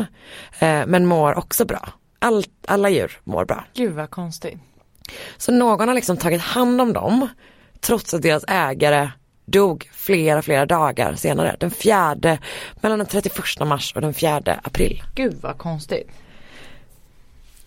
[0.58, 1.88] eh, men mår också bra.
[2.18, 3.64] All, alla djur mår bra.
[3.74, 4.58] Gud vad konstigt.
[5.36, 7.28] Så någon har liksom tagit hand om dem
[7.80, 9.10] trots att deras ägare
[9.44, 11.56] dog flera, flera dagar senare.
[11.60, 12.38] Den fjärde,
[12.80, 15.02] mellan den 31 mars och den 4 april.
[15.14, 16.10] Gud vad konstigt.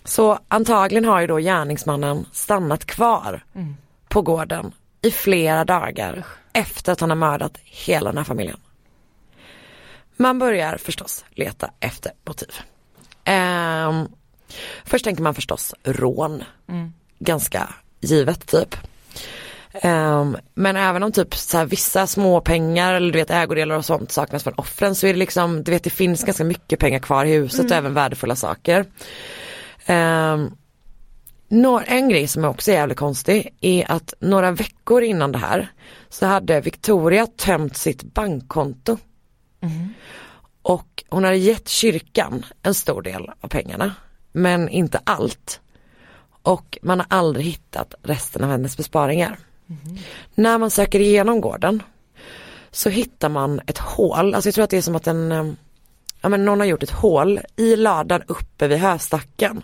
[0.04, 3.43] Så antagligen har ju då gärningsmannen stannat kvar
[4.10, 8.60] på gården i flera dagar efter att han har mördat hela den här familjen.
[10.18, 12.49] Man börjar förstås leta efter motiv.
[13.24, 14.08] Ehm,
[14.86, 16.43] först tänker man förstås rån.
[17.20, 18.76] Ganska givet typ.
[19.74, 23.86] Ehm, men även om typ så här, vissa små pengar eller du vet ägodelar och
[23.86, 26.99] sånt saknas från offren så är det liksom, du vet det finns ganska mycket pengar
[26.99, 28.86] kvar i huset och även värdefulla saker.
[29.88, 30.58] Um,
[31.48, 35.72] nå- en grej som också är jävligt konstig är att några veckor innan det här
[36.10, 38.98] så hade Victoria tömt sitt bankkonto.
[40.62, 43.96] Och hon hade gett kyrkan en stor del av pengarna
[44.32, 45.60] men inte allt.
[46.44, 49.40] Och man har aldrig hittat resten av hennes besparingar.
[50.36, 51.84] När man söker igenom gården
[52.72, 55.52] så hittar man ett hål, alltså jag tror att det är som att en, eh,
[56.22, 59.64] ja men någon har gjort ett hål i ladan uppe vid höstacken.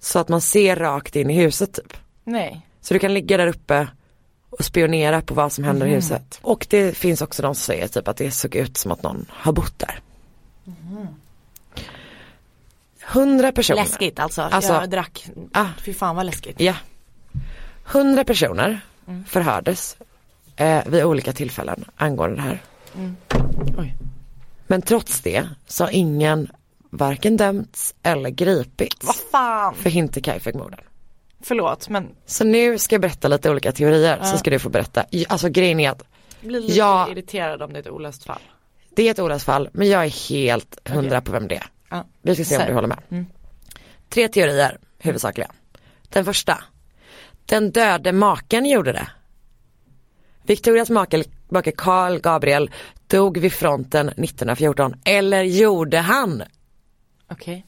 [0.00, 1.96] Så att man ser rakt in i huset typ.
[2.24, 2.66] Nej.
[2.80, 3.88] Så du kan ligga där uppe
[4.50, 6.38] och spionera på vad som händer i huset.
[6.42, 9.26] Och det finns också de som säger typ att det såg ut som att någon
[9.30, 10.00] har bott där.
[13.06, 13.76] Hundra personer.
[13.82, 14.42] Läskigt alltså.
[14.42, 15.66] Alltså- jag drack, Ah.
[15.84, 16.60] fy fan vad läskigt.
[16.60, 16.74] Ja.
[17.84, 18.80] Hundra personer
[19.28, 19.96] förhördes
[20.56, 22.62] eh, vid olika tillfällen angående det här.
[23.78, 23.94] Oj.
[24.66, 26.50] Men trots det så har ingen
[26.90, 29.74] varken dömts eller gripits Vad fan.
[29.74, 30.80] för Hinterkaifeck-morden.
[31.40, 35.04] Förlåt men Så nu ska jag berätta lite olika teorier så ska du få berätta.
[35.28, 36.02] Alltså grejen är att
[36.40, 37.08] jag blir lite Ja.
[37.10, 38.40] irriterad om det är ett olöst fall.
[38.96, 41.66] det är ett olöst fall men jag är helt hundra på vem det är.
[41.90, 42.04] Ja.
[42.22, 42.68] Vi ska se om Säg.
[42.68, 43.24] du håller med.
[44.08, 45.50] Tre teorier huvudsakliga.
[46.08, 46.58] Den första.
[47.46, 49.08] Den döde maken gjorde det.
[50.46, 52.70] Victorias make, make Carl Gabriel
[53.14, 54.94] dog vid fronten 1914.
[55.04, 56.42] Eller gjorde han?
[57.30, 57.66] Okej.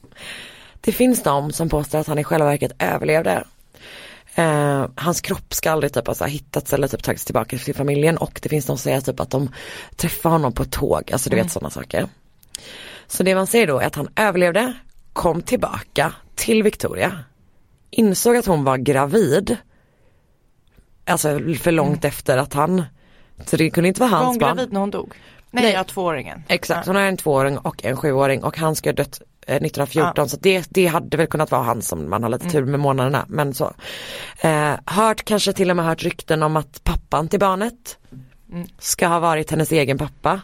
[0.81, 3.43] Det finns de som påstår att han i själva verket överlevde.
[4.35, 7.75] Eh, hans kropp ska aldrig typ ha så här hittats eller typ tagits tillbaka till
[7.75, 9.49] familjen och det finns de som säger typ att de
[9.95, 12.07] träffar honom på ett tåg, alltså du vet sådana saker.
[13.07, 14.73] Så det man säger då är att han överlevde,
[15.13, 17.19] kom tillbaka till Victoria,
[17.91, 19.57] insåg att hon var gravid.
[21.05, 22.83] Alltså för långt efter att han,
[23.45, 24.55] så det kunde inte vara Var hans hon barn.
[24.55, 25.13] gravid när hon dog?
[25.51, 25.73] Nej, Nej.
[25.73, 26.43] jag tvååringen.
[26.47, 30.29] Exakt, hon har en tvååring och en sjuåring och han ska ha dött eh, 1914
[30.29, 33.25] så det, det hade väl kunnat vara han som man har lite tur med månaderna
[33.29, 33.73] men så.
[34.41, 37.97] Eh, hört kanske till och med hört rykten om att pappan till barnet
[38.79, 40.41] ska ha varit hennes egen pappa.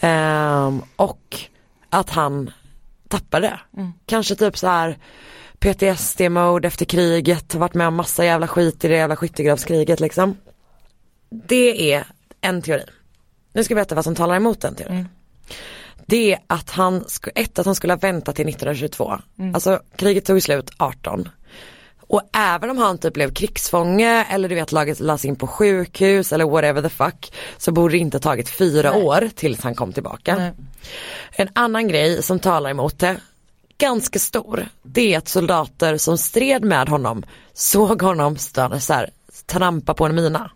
[0.00, 1.36] Ehm, och
[1.90, 2.50] att han
[3.08, 3.60] tappade.
[4.06, 4.98] Kanske typ så här
[5.58, 10.36] PTSD-mode efter kriget, varit med om massa jävla skit i det jävla skyttegravskriget liksom.
[11.30, 12.06] Det är
[12.40, 12.84] en teori.
[13.58, 15.08] Nu ska jag berätta vad som talar emot den teorin.
[16.06, 17.04] Det är att han,
[17.34, 19.18] ett att han skulle ha väntat till 1922.
[19.54, 21.28] Alltså kriget tog slut 18.
[22.00, 26.32] Och även om han typ blev krigsfånge eller du vet laget lades in på sjukhus
[26.32, 30.52] eller whatever the fuck så borde det inte tagit fyra år tills han kom tillbaka.
[31.30, 33.16] En annan grej som talar emot det,
[33.78, 39.10] ganska stor, det är att soldater som stred med honom såg honom så här,
[39.46, 40.50] trampa på en mina.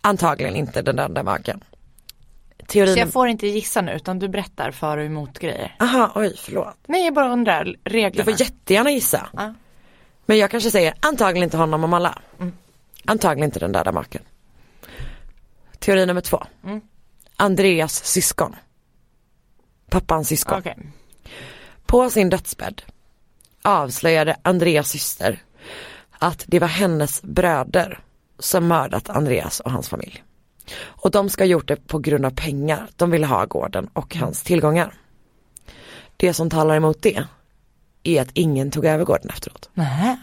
[0.00, 1.64] Antagligen inte den döda maken.
[2.66, 2.94] Teorin...
[2.94, 5.76] Så jag får inte gissa nu utan du berättar för och emot grejer.
[5.80, 6.76] Aha, oj förlåt.
[6.86, 8.24] Nej jag bara undrar Du reglerna.
[8.24, 9.28] får jättegärna gissa.
[9.32, 9.54] Ja.
[10.26, 12.18] Men jag kanske säger antagligen inte honom om alla.
[13.04, 14.22] Antagligen inte den döda maken.
[15.78, 16.42] Teori nummer två.
[17.36, 18.56] Andreas syskon.
[19.90, 20.58] Pappans syskon.
[20.58, 20.76] Okej.
[21.86, 22.82] På sin dödsbädd
[23.62, 25.42] avslöjade Andreas syster
[26.18, 27.98] att det var hennes bröder
[28.40, 30.24] som mördat Andreas och hans familj.
[30.80, 32.88] Och de ska ha gjort det på grund av pengar.
[32.96, 34.94] De ville ha gården och hans tillgångar.
[36.16, 37.24] Det som talar emot det
[38.02, 39.70] är att ingen tog över gården efteråt.
[39.74, 40.16] Nähä.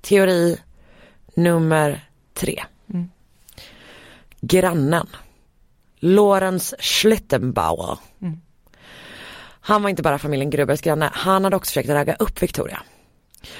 [0.00, 0.56] Teori
[1.34, 2.64] nummer tre.
[4.40, 5.06] Grannen.
[5.98, 7.98] Lorenz Schlittenbauer.
[9.60, 12.82] Han var inte bara familjen Grubbers granne, han hade också försökt ragga upp Victoria.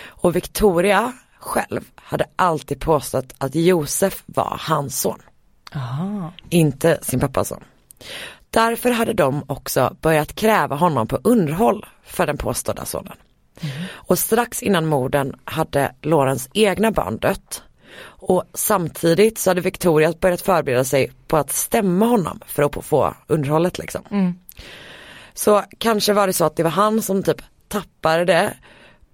[0.07, 1.12] Och Victoria
[1.45, 5.22] själv hade alltid påstått att Josef var hans son.
[6.49, 7.64] Inte sin pappas son.
[8.51, 13.16] Därför hade de också börjat kräva honom på underhåll för den påstådda sonen.
[13.92, 17.62] Och strax innan morden hade Lorens egna barn dött.
[18.05, 23.14] Och samtidigt så hade Victoria börjat förbereda sig på att stämma honom för att få
[23.26, 24.03] underhållet liksom.
[25.34, 28.57] Så kanske var det så att det var han som typ tappade det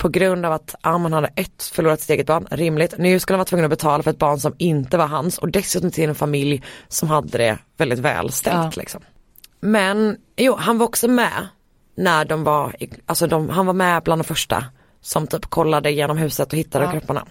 [0.00, 2.94] på grund av att ja, man hade ett förlorat sitt eget barn, rimligt.
[2.98, 5.50] Nu skulle han vara tvungen att betala för ett barn som inte var hans och
[5.50, 9.00] dessutom till en familj som hade det väldigt välställt liksom.
[9.60, 11.48] Men jo, han var också med
[11.94, 12.76] när de var,
[13.06, 14.64] alltså de, han var med bland de första
[15.00, 17.26] som typ kollade igenom huset och hittade kropparna.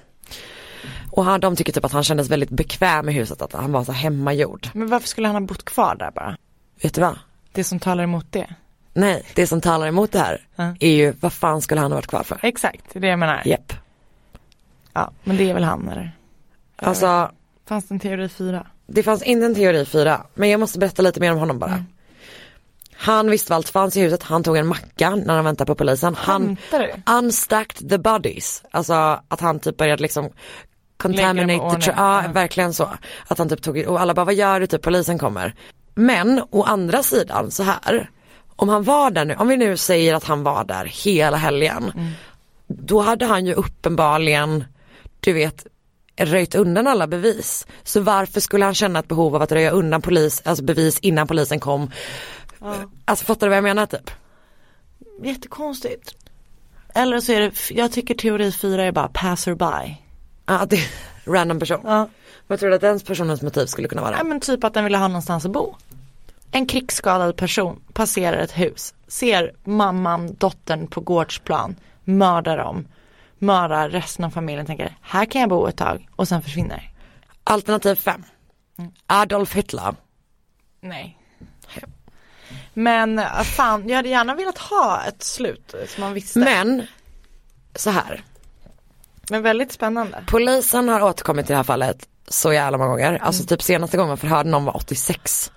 [1.12, 3.84] Och han, de tycker typ att han kändes väldigt bekväm i huset, att han var
[3.84, 4.68] så hemmagjord.
[4.74, 6.38] Men varför skulle han ha bott kvar där bara?
[6.82, 7.20] Vet du vad?
[7.52, 8.48] Det som talar emot det.
[9.00, 10.76] Nej, det som talar emot det här Ja.
[10.80, 12.40] är ju vad fan skulle han ha varit kvar för?
[12.42, 13.42] Exakt, det är det jag menar.
[13.46, 13.74] Japp.
[14.94, 16.12] Ja, men det är väl han eller?
[16.76, 17.32] Alltså
[17.68, 18.68] Fanns det en teori fyra?
[18.88, 21.84] det fanns inte en teori fyra, men jag måste berätta lite mer om honom bara.
[22.94, 25.76] Han visste vad allt fanns i huset, han tog en macka när han väntade på
[25.76, 26.16] polisen.
[26.16, 26.58] Han
[27.20, 28.94] unstacked the bodies, alltså
[29.28, 30.30] att han typ började liksom
[30.98, 32.24] contaminate the Ja.
[32.34, 32.90] verkligen så.
[33.28, 35.56] Att han typ tog, och alla bara vad gör du typ polisen kommer.
[35.96, 38.10] Men å andra sidan så här,
[38.62, 41.92] om han var där nu, om vi nu säger att han var där hela helgen.
[41.96, 42.12] Mm.
[42.68, 44.64] Då hade han ju uppenbarligen,
[45.20, 45.68] du vet,
[46.18, 47.68] röjt undan alla bevis.
[47.84, 51.28] Så varför skulle han känna ett behov av att röja undan polis, alltså bevis innan
[51.28, 51.92] polisen kom?
[53.06, 54.12] Alltså fattar du vad jag menar typ?
[55.24, 56.16] Jättekonstigt.
[56.96, 59.98] Eller så är det, jag tycker teori fyra är bara passerby.
[60.46, 60.80] Ja, det
[61.26, 61.82] random person.
[61.84, 62.10] Ja.
[62.48, 64.16] Vad tror du att den personens motiv skulle kunna vara?
[64.18, 65.76] Ja men typ att den ville ha någonstans att bo.
[66.52, 72.88] En krigsskadad person passerar ett hus, ser mamman, dottern på gårdsplan, mördar dem,
[73.38, 76.92] mördar resten av familjen, tänker här kan jag bo ett tag och sen försvinner.
[77.44, 78.24] Alternativ fem.
[79.08, 79.96] Adolf Hitler.
[80.82, 81.18] Nej.
[82.74, 86.40] Men äh, fan, jag hade gärna velat ha ett slut som man visste.
[86.40, 86.88] Men,
[87.76, 88.24] så här.
[89.30, 90.24] Men väldigt spännande.
[90.28, 93.18] Polisen har återkommit till det här fallet så jävla många gånger.
[93.22, 95.52] Alltså typ senaste gången man förhörde någon var 86.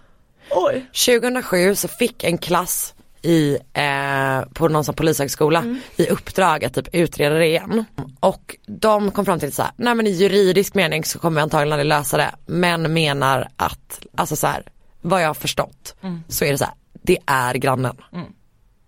[0.54, 0.86] Oj.
[0.92, 6.94] 2007 så fick en klass i, eh, på någon sån polishögskola i uppdrag att typ
[6.94, 7.84] utreda det igen.
[8.20, 11.42] Och de kom fram till så här, nej men i juridisk mening så kommer vi
[11.42, 12.34] antagligen aldrig lösa det.
[12.46, 14.62] Men menar att, alltså så här,
[15.00, 15.94] vad jag har förstått
[16.28, 17.96] så är det så här, det är grannen.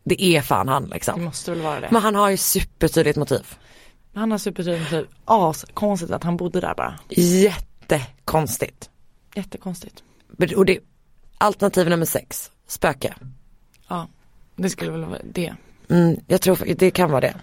[0.04, 1.24] Det är fan han Det liksom.
[1.24, 1.88] måste väl vara det.
[1.90, 3.46] Men han har ju supertydligt motiv.
[4.14, 5.06] Han har supertydligt motiv.
[5.24, 6.98] As konstigt att han bodde där bara.
[7.08, 8.90] Jättekonstigt.
[9.34, 10.02] Jättekonstigt.
[10.56, 10.78] Och det,
[11.44, 13.14] alternativ nummer sex, spöke.
[13.88, 14.08] Ja,
[14.56, 15.54] det skulle väl vara det.
[15.90, 17.34] Mm, jag tror det kan vara det.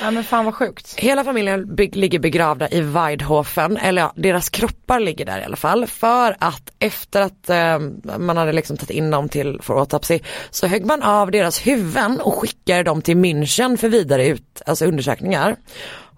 [0.00, 0.94] Ja men fan vad sjukt.
[0.98, 5.56] Hela familjen be- ligger begravda i Weidhofen, eller ja, deras kroppar ligger där i alla
[5.56, 5.86] fall.
[5.86, 7.78] För att efter att eh,
[8.18, 12.20] man hade liksom tagit in dem till för autopsi så högg man av deras huvuden
[12.20, 15.56] och skickade dem till München för vidare ut, alltså undersökningar.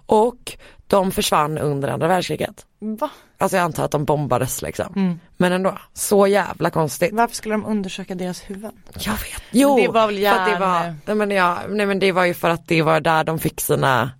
[0.06, 0.56] Och
[0.86, 2.66] de försvann under andra världskriget.
[2.78, 3.10] Va?
[3.42, 5.18] Alltså jag antar att de bombades liksom.
[5.36, 7.10] Men ändå, så jävla konstigt.
[7.12, 8.72] Varför skulle de undersöka deras huvuden?
[8.98, 9.42] Jag vet.
[9.50, 12.24] Jo, det var väl att det järn- var, nej men, ja, nej men det var
[12.24, 14.10] ju för att det var där de fick sina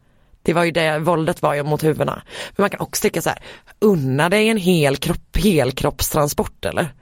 [0.42, 2.22] det var ju det, våldet var ju mot huvudena.
[2.56, 3.38] Men man kan också tycka så här,
[3.78, 6.94] unna dig en hel kropp, helkroppstransport eller?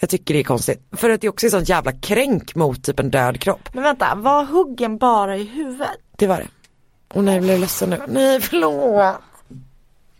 [0.00, 0.88] Jag tycker det är konstigt.
[0.92, 3.68] För att det också är sånt jävla kränk mot typ en död kropp.
[3.74, 5.88] Men vänta, var huggen bara i huvudet?
[6.16, 6.46] Det var det.
[7.14, 8.00] Och nej jag blev ledsen nu.
[8.08, 9.16] Nej förlåt.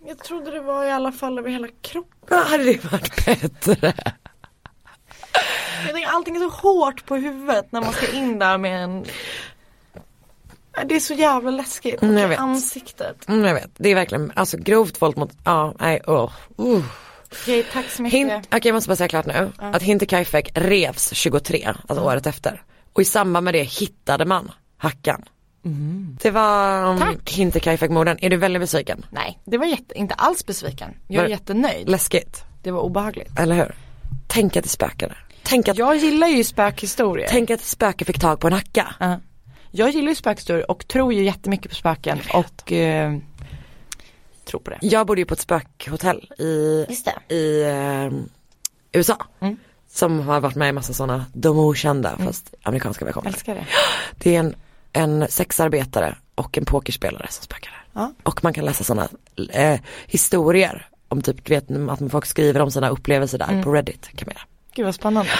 [0.06, 2.28] Jag trodde det var i alla fall över hela kroppen.
[2.28, 3.94] Då hade det varit bättre.
[5.84, 9.04] Jag tänker allting är så hårt på huvudet när man ska in där med en
[10.84, 12.02] Det är så jävla läskigt.
[12.02, 12.38] Mm, jag vet.
[12.38, 13.28] Ansiktet.
[13.28, 16.32] Mm, jag vet, det är verkligen, alltså grovt våld mot, ja, nej, oh.
[16.60, 16.84] Uh.
[17.32, 18.18] Okej, tack så mycket.
[18.18, 22.62] Hint, okej jag måste bara säga klart nu, att Hinterkaifeck revs 23, alltså året efter.
[22.92, 25.24] Och i samband med det hittade man hackan.
[26.22, 27.18] Det var um.
[27.26, 29.06] Hinterkaifeck-morden, är du väldigt besviken?
[29.10, 30.90] Nej, det var jätte, inte alls besviken.
[31.08, 31.88] Jag är Var- jättenöjd.
[31.88, 33.38] Läskigt, Det var obehagligt.
[33.38, 33.74] eller hur?
[34.26, 35.14] tänk att det spökade.
[35.42, 37.26] Tänk att, Jag gillar ju spökhistorier.
[37.30, 38.94] tänk att spöket fick tag på en hacka.
[39.00, 39.20] Ja.
[39.70, 43.16] Jag gillar ju spökhistorier och tror ju jättemycket på spöken och eh,
[44.44, 44.78] tror på det.
[44.80, 46.86] Jag bodde ju på ett spökhotell i,
[47.28, 48.12] i eh,
[48.92, 49.16] USA.
[49.40, 49.56] Mm.
[49.88, 53.28] Som har varit med i massa sådana, de okända fast amerikanska versioner.
[53.28, 53.66] Älskar det.
[54.18, 54.54] Det är en,
[54.92, 58.00] en sexarbetare och en pokerspelare som spökar där.
[58.00, 58.12] Ja.
[58.22, 59.08] Och man kan läsa sådana
[59.52, 63.62] eh, historier om typ, du vet att folk skriver om sina upplevelser där Mm.
[63.62, 64.08] på Reddit.
[64.16, 64.46] Kan man göra.
[64.74, 65.30] Gud vad spännande.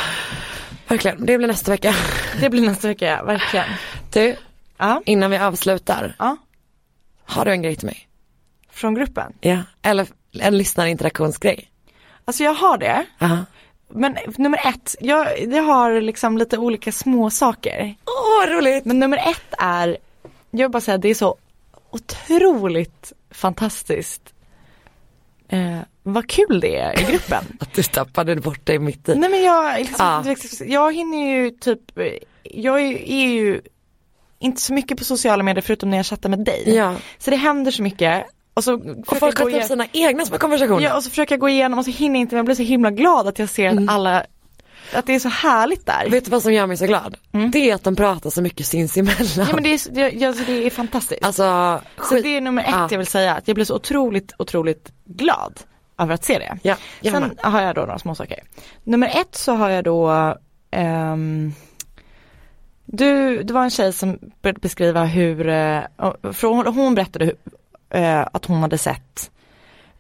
[0.89, 1.95] Verkligen, det blir nästa vecka.
[2.41, 3.67] Det blir nästa vecka, ja, verkligen.
[4.13, 4.37] Du,
[4.79, 6.37] Ja, innan vi avslutar, ja.
[7.25, 8.09] har du en grej till mig?
[8.71, 9.33] Från gruppen.
[9.41, 10.07] Ja, eller
[10.41, 11.69] en lyssnarinteraktionsgrej?
[12.25, 13.07] Alltså jag har det.
[13.21, 13.39] Aha.
[13.95, 17.95] Men nummer ett, jag, jag har liksom lite olika små saker.
[18.07, 18.85] Åh, vad roligt!
[18.85, 19.97] Men nummer ett är,
[20.51, 21.37] jag vill bara säga det är så
[21.91, 24.23] otroligt fantastiskt.
[25.49, 27.45] Eh, vad kul det är i gruppen.
[27.61, 29.15] Att du tappade bort dig mitt i.
[29.15, 30.35] Nej men jag, liksom, Ja.
[30.67, 31.81] jag hinner ju typ,
[32.43, 33.61] jag är ju- är ju
[34.39, 36.63] inte så mycket på sociala medier förutom när jag chattar med dig.
[36.67, 36.95] Ja.
[37.19, 38.25] Så det händer så mycket.
[38.55, 38.75] Och, så
[39.07, 40.83] Och folk har typ sina egna små konversationer.
[40.83, 42.55] Ja och så försöker jag gå igenom och så hinner jag inte men jag blir
[42.57, 43.89] så himla glad att jag ser Mm.
[43.89, 44.27] att alla,
[44.95, 46.09] att det är så härligt där.
[46.11, 47.17] Vet du vad som gör mig så glad?
[47.53, 49.17] Det är att de pratar så mycket sinsemellan.
[49.37, 49.47] Mm.
[49.49, 51.25] Ja men det är, det, alltså, det är fantastiskt.
[51.25, 52.89] Alltså, så det är nummer ett Ja.
[52.91, 55.61] jag vill säga, att jag blir så otroligt, otroligt glad
[55.99, 56.59] över att se det.
[56.63, 57.31] Ja, Sen med.
[57.53, 58.39] har jag då några små saker.
[58.85, 60.35] Nummer ett så har jag då
[60.71, 61.53] ehm,
[62.85, 65.81] du, det var en tjej som började beskriva hur, eh,
[66.33, 67.35] för hon, hon berättade hur,
[68.33, 69.31] att hon hade sett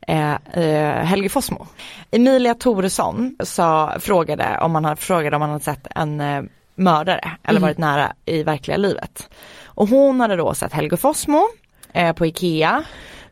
[0.08, 1.66] eh, eh, Helge Fossmo.
[2.10, 6.42] Emilia Toresson sa, frågade om man hade, frågade om man hade sett en eh,
[6.74, 9.28] mördare eller varit nära i verkliga livet.
[9.64, 11.48] Och hon hade då sett Helge Fossmo
[11.92, 12.84] eh, på Ikea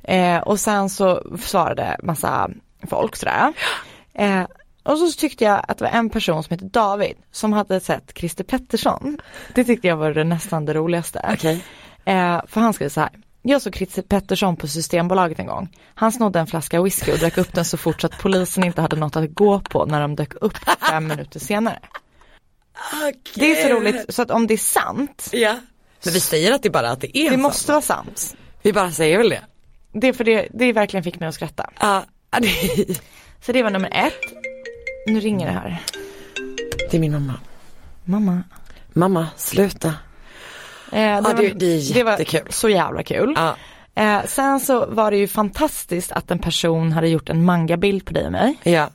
[0.03, 2.51] eh, och sen så svarade massa
[2.91, 3.53] folk sådär.
[4.15, 4.45] Eh,
[4.83, 8.19] och så tyckte jag att det var en person som hette David som hade sett
[8.19, 9.21] Christer Pettersson.
[9.55, 11.19] Det tyckte jag var det nästan det roligaste.
[12.05, 13.11] Eh, för han skrev så här.
[13.43, 15.77] Jag såg Christer Pettersson på Systembolaget en gång.
[15.95, 18.81] Han snodde en flaska whisky och drack upp den så fort så att polisen inte
[18.83, 20.57] hade något att gå på när de dök upp
[20.91, 21.79] fem minuter senare.
[23.35, 25.59] Det är så roligt så att om det är sant, Ja.
[26.05, 27.43] Men vi säger att det bara att det är det sant.
[27.43, 28.37] måste vara sant.
[28.63, 29.41] Vi bara säger väl det.
[29.93, 31.71] Det är för det, det verkligen fick mig att skratta.
[31.81, 32.05] Ja,
[32.39, 33.01] det,
[33.41, 34.15] Så det var nummer ett.
[35.07, 35.83] Nu ringer det här.
[36.91, 37.35] det är min mamma.
[38.05, 38.43] Mamma.
[38.93, 39.95] Mamma, sluta.
[40.93, 43.35] Eh, det, Ja, var, det- det är det var så jävla kul.
[43.37, 43.57] Ja.
[43.95, 48.13] Eh, sen så var det ju fantastiskt att en person hade gjort en mangabild på
[48.15, 48.57] dig och mig.
[48.63, 48.91] Ja.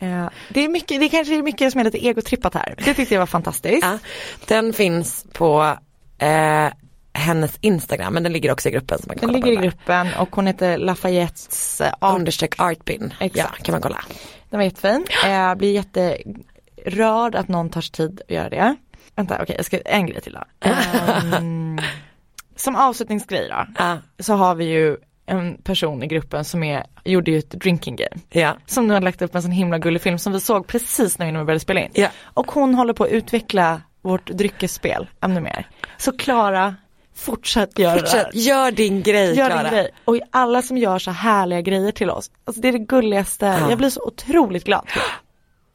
[0.00, 2.74] Eh, det är mycket, det kanske är mycket som är lite egotrippat här.
[2.84, 3.82] Det tyckte jag var fantastiskt.
[3.86, 3.98] ja.
[4.46, 5.76] Den finns på
[6.18, 6.66] eh,
[7.12, 8.98] hennes Instagram men den ligger också i gruppen.
[8.98, 12.14] Så man kan Den ligger i den gruppen och hon heter Lafayettes eh, art.
[12.18, 13.14] Understreck artbin.
[13.32, 14.04] Ja, kan man kolla.
[14.50, 15.06] Den var jättefin.
[15.24, 18.76] Eh, Jag blir jätterörd att någon tar sig tid att göra det.
[19.18, 20.68] Vänta, okej jag ska, en grej till då.
[20.68, 21.78] Ehm,
[22.56, 23.98] som avslutningsgrej då, Ja.
[24.18, 24.96] så har vi ju
[25.26, 28.22] en person i gruppen som är, gjorde ju ett drinking game.
[28.30, 28.56] Ja.
[28.66, 31.26] Som nu har lagt upp en sån himla gullig film som vi såg precis när
[31.26, 31.90] vi började spela in.
[31.94, 32.08] Ja.
[32.24, 35.66] Och hon håller på att utveckla vårt dryckesspel ännu mer.
[35.96, 36.74] Så Klara,
[37.16, 38.30] fortsätt göra det Fortsätt, här.
[38.34, 39.62] gör din grej Gör Klara.
[39.62, 39.90] din grej.
[40.04, 42.30] Och alla som gör så härliga grejer till oss.
[42.44, 43.46] Alltså det är det gulligaste.
[43.46, 43.68] Ja.
[43.70, 44.88] Jag blir så otroligt glad.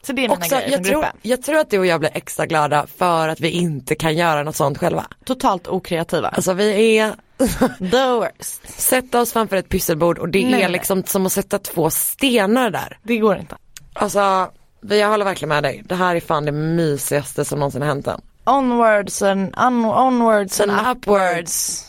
[0.06, 2.12] Så det är mina Också, grejer jag, tror, jag tror att du och jag blir
[2.14, 5.06] extra glada för att vi inte kan göra något sånt själva.
[5.26, 6.28] Totalt okreativa.
[6.30, 7.16] Alltså vi är,
[7.92, 8.62] The worst.
[8.82, 10.72] sätta oss framför ett pysselbord och det Nej, är nej.
[10.72, 12.98] liksom som att sätta två stenar där.
[13.04, 13.56] Det går inte.
[13.94, 14.52] Alltså,
[14.82, 15.84] vi- jag håller verkligen med dig.
[15.86, 18.22] Det här är fan det mysigaste som någonsin har hänt än.
[18.46, 21.86] Onwards and un onwards and, And upwards.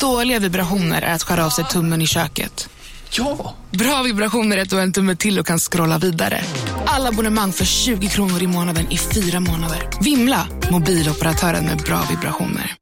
[0.00, 2.68] Dåliga vibrationer är att skära av sig tummen i köket.
[3.12, 3.54] Ja!
[3.70, 6.44] Bra vibrationer är ett och en tumme till och kan scrolla vidare.
[6.86, 9.88] Alla abonnemang för 20 kronor i månaden i fyra månader.
[10.02, 10.46] Vimla!
[10.70, 12.76] Mobiloperatören med bra vibrationer.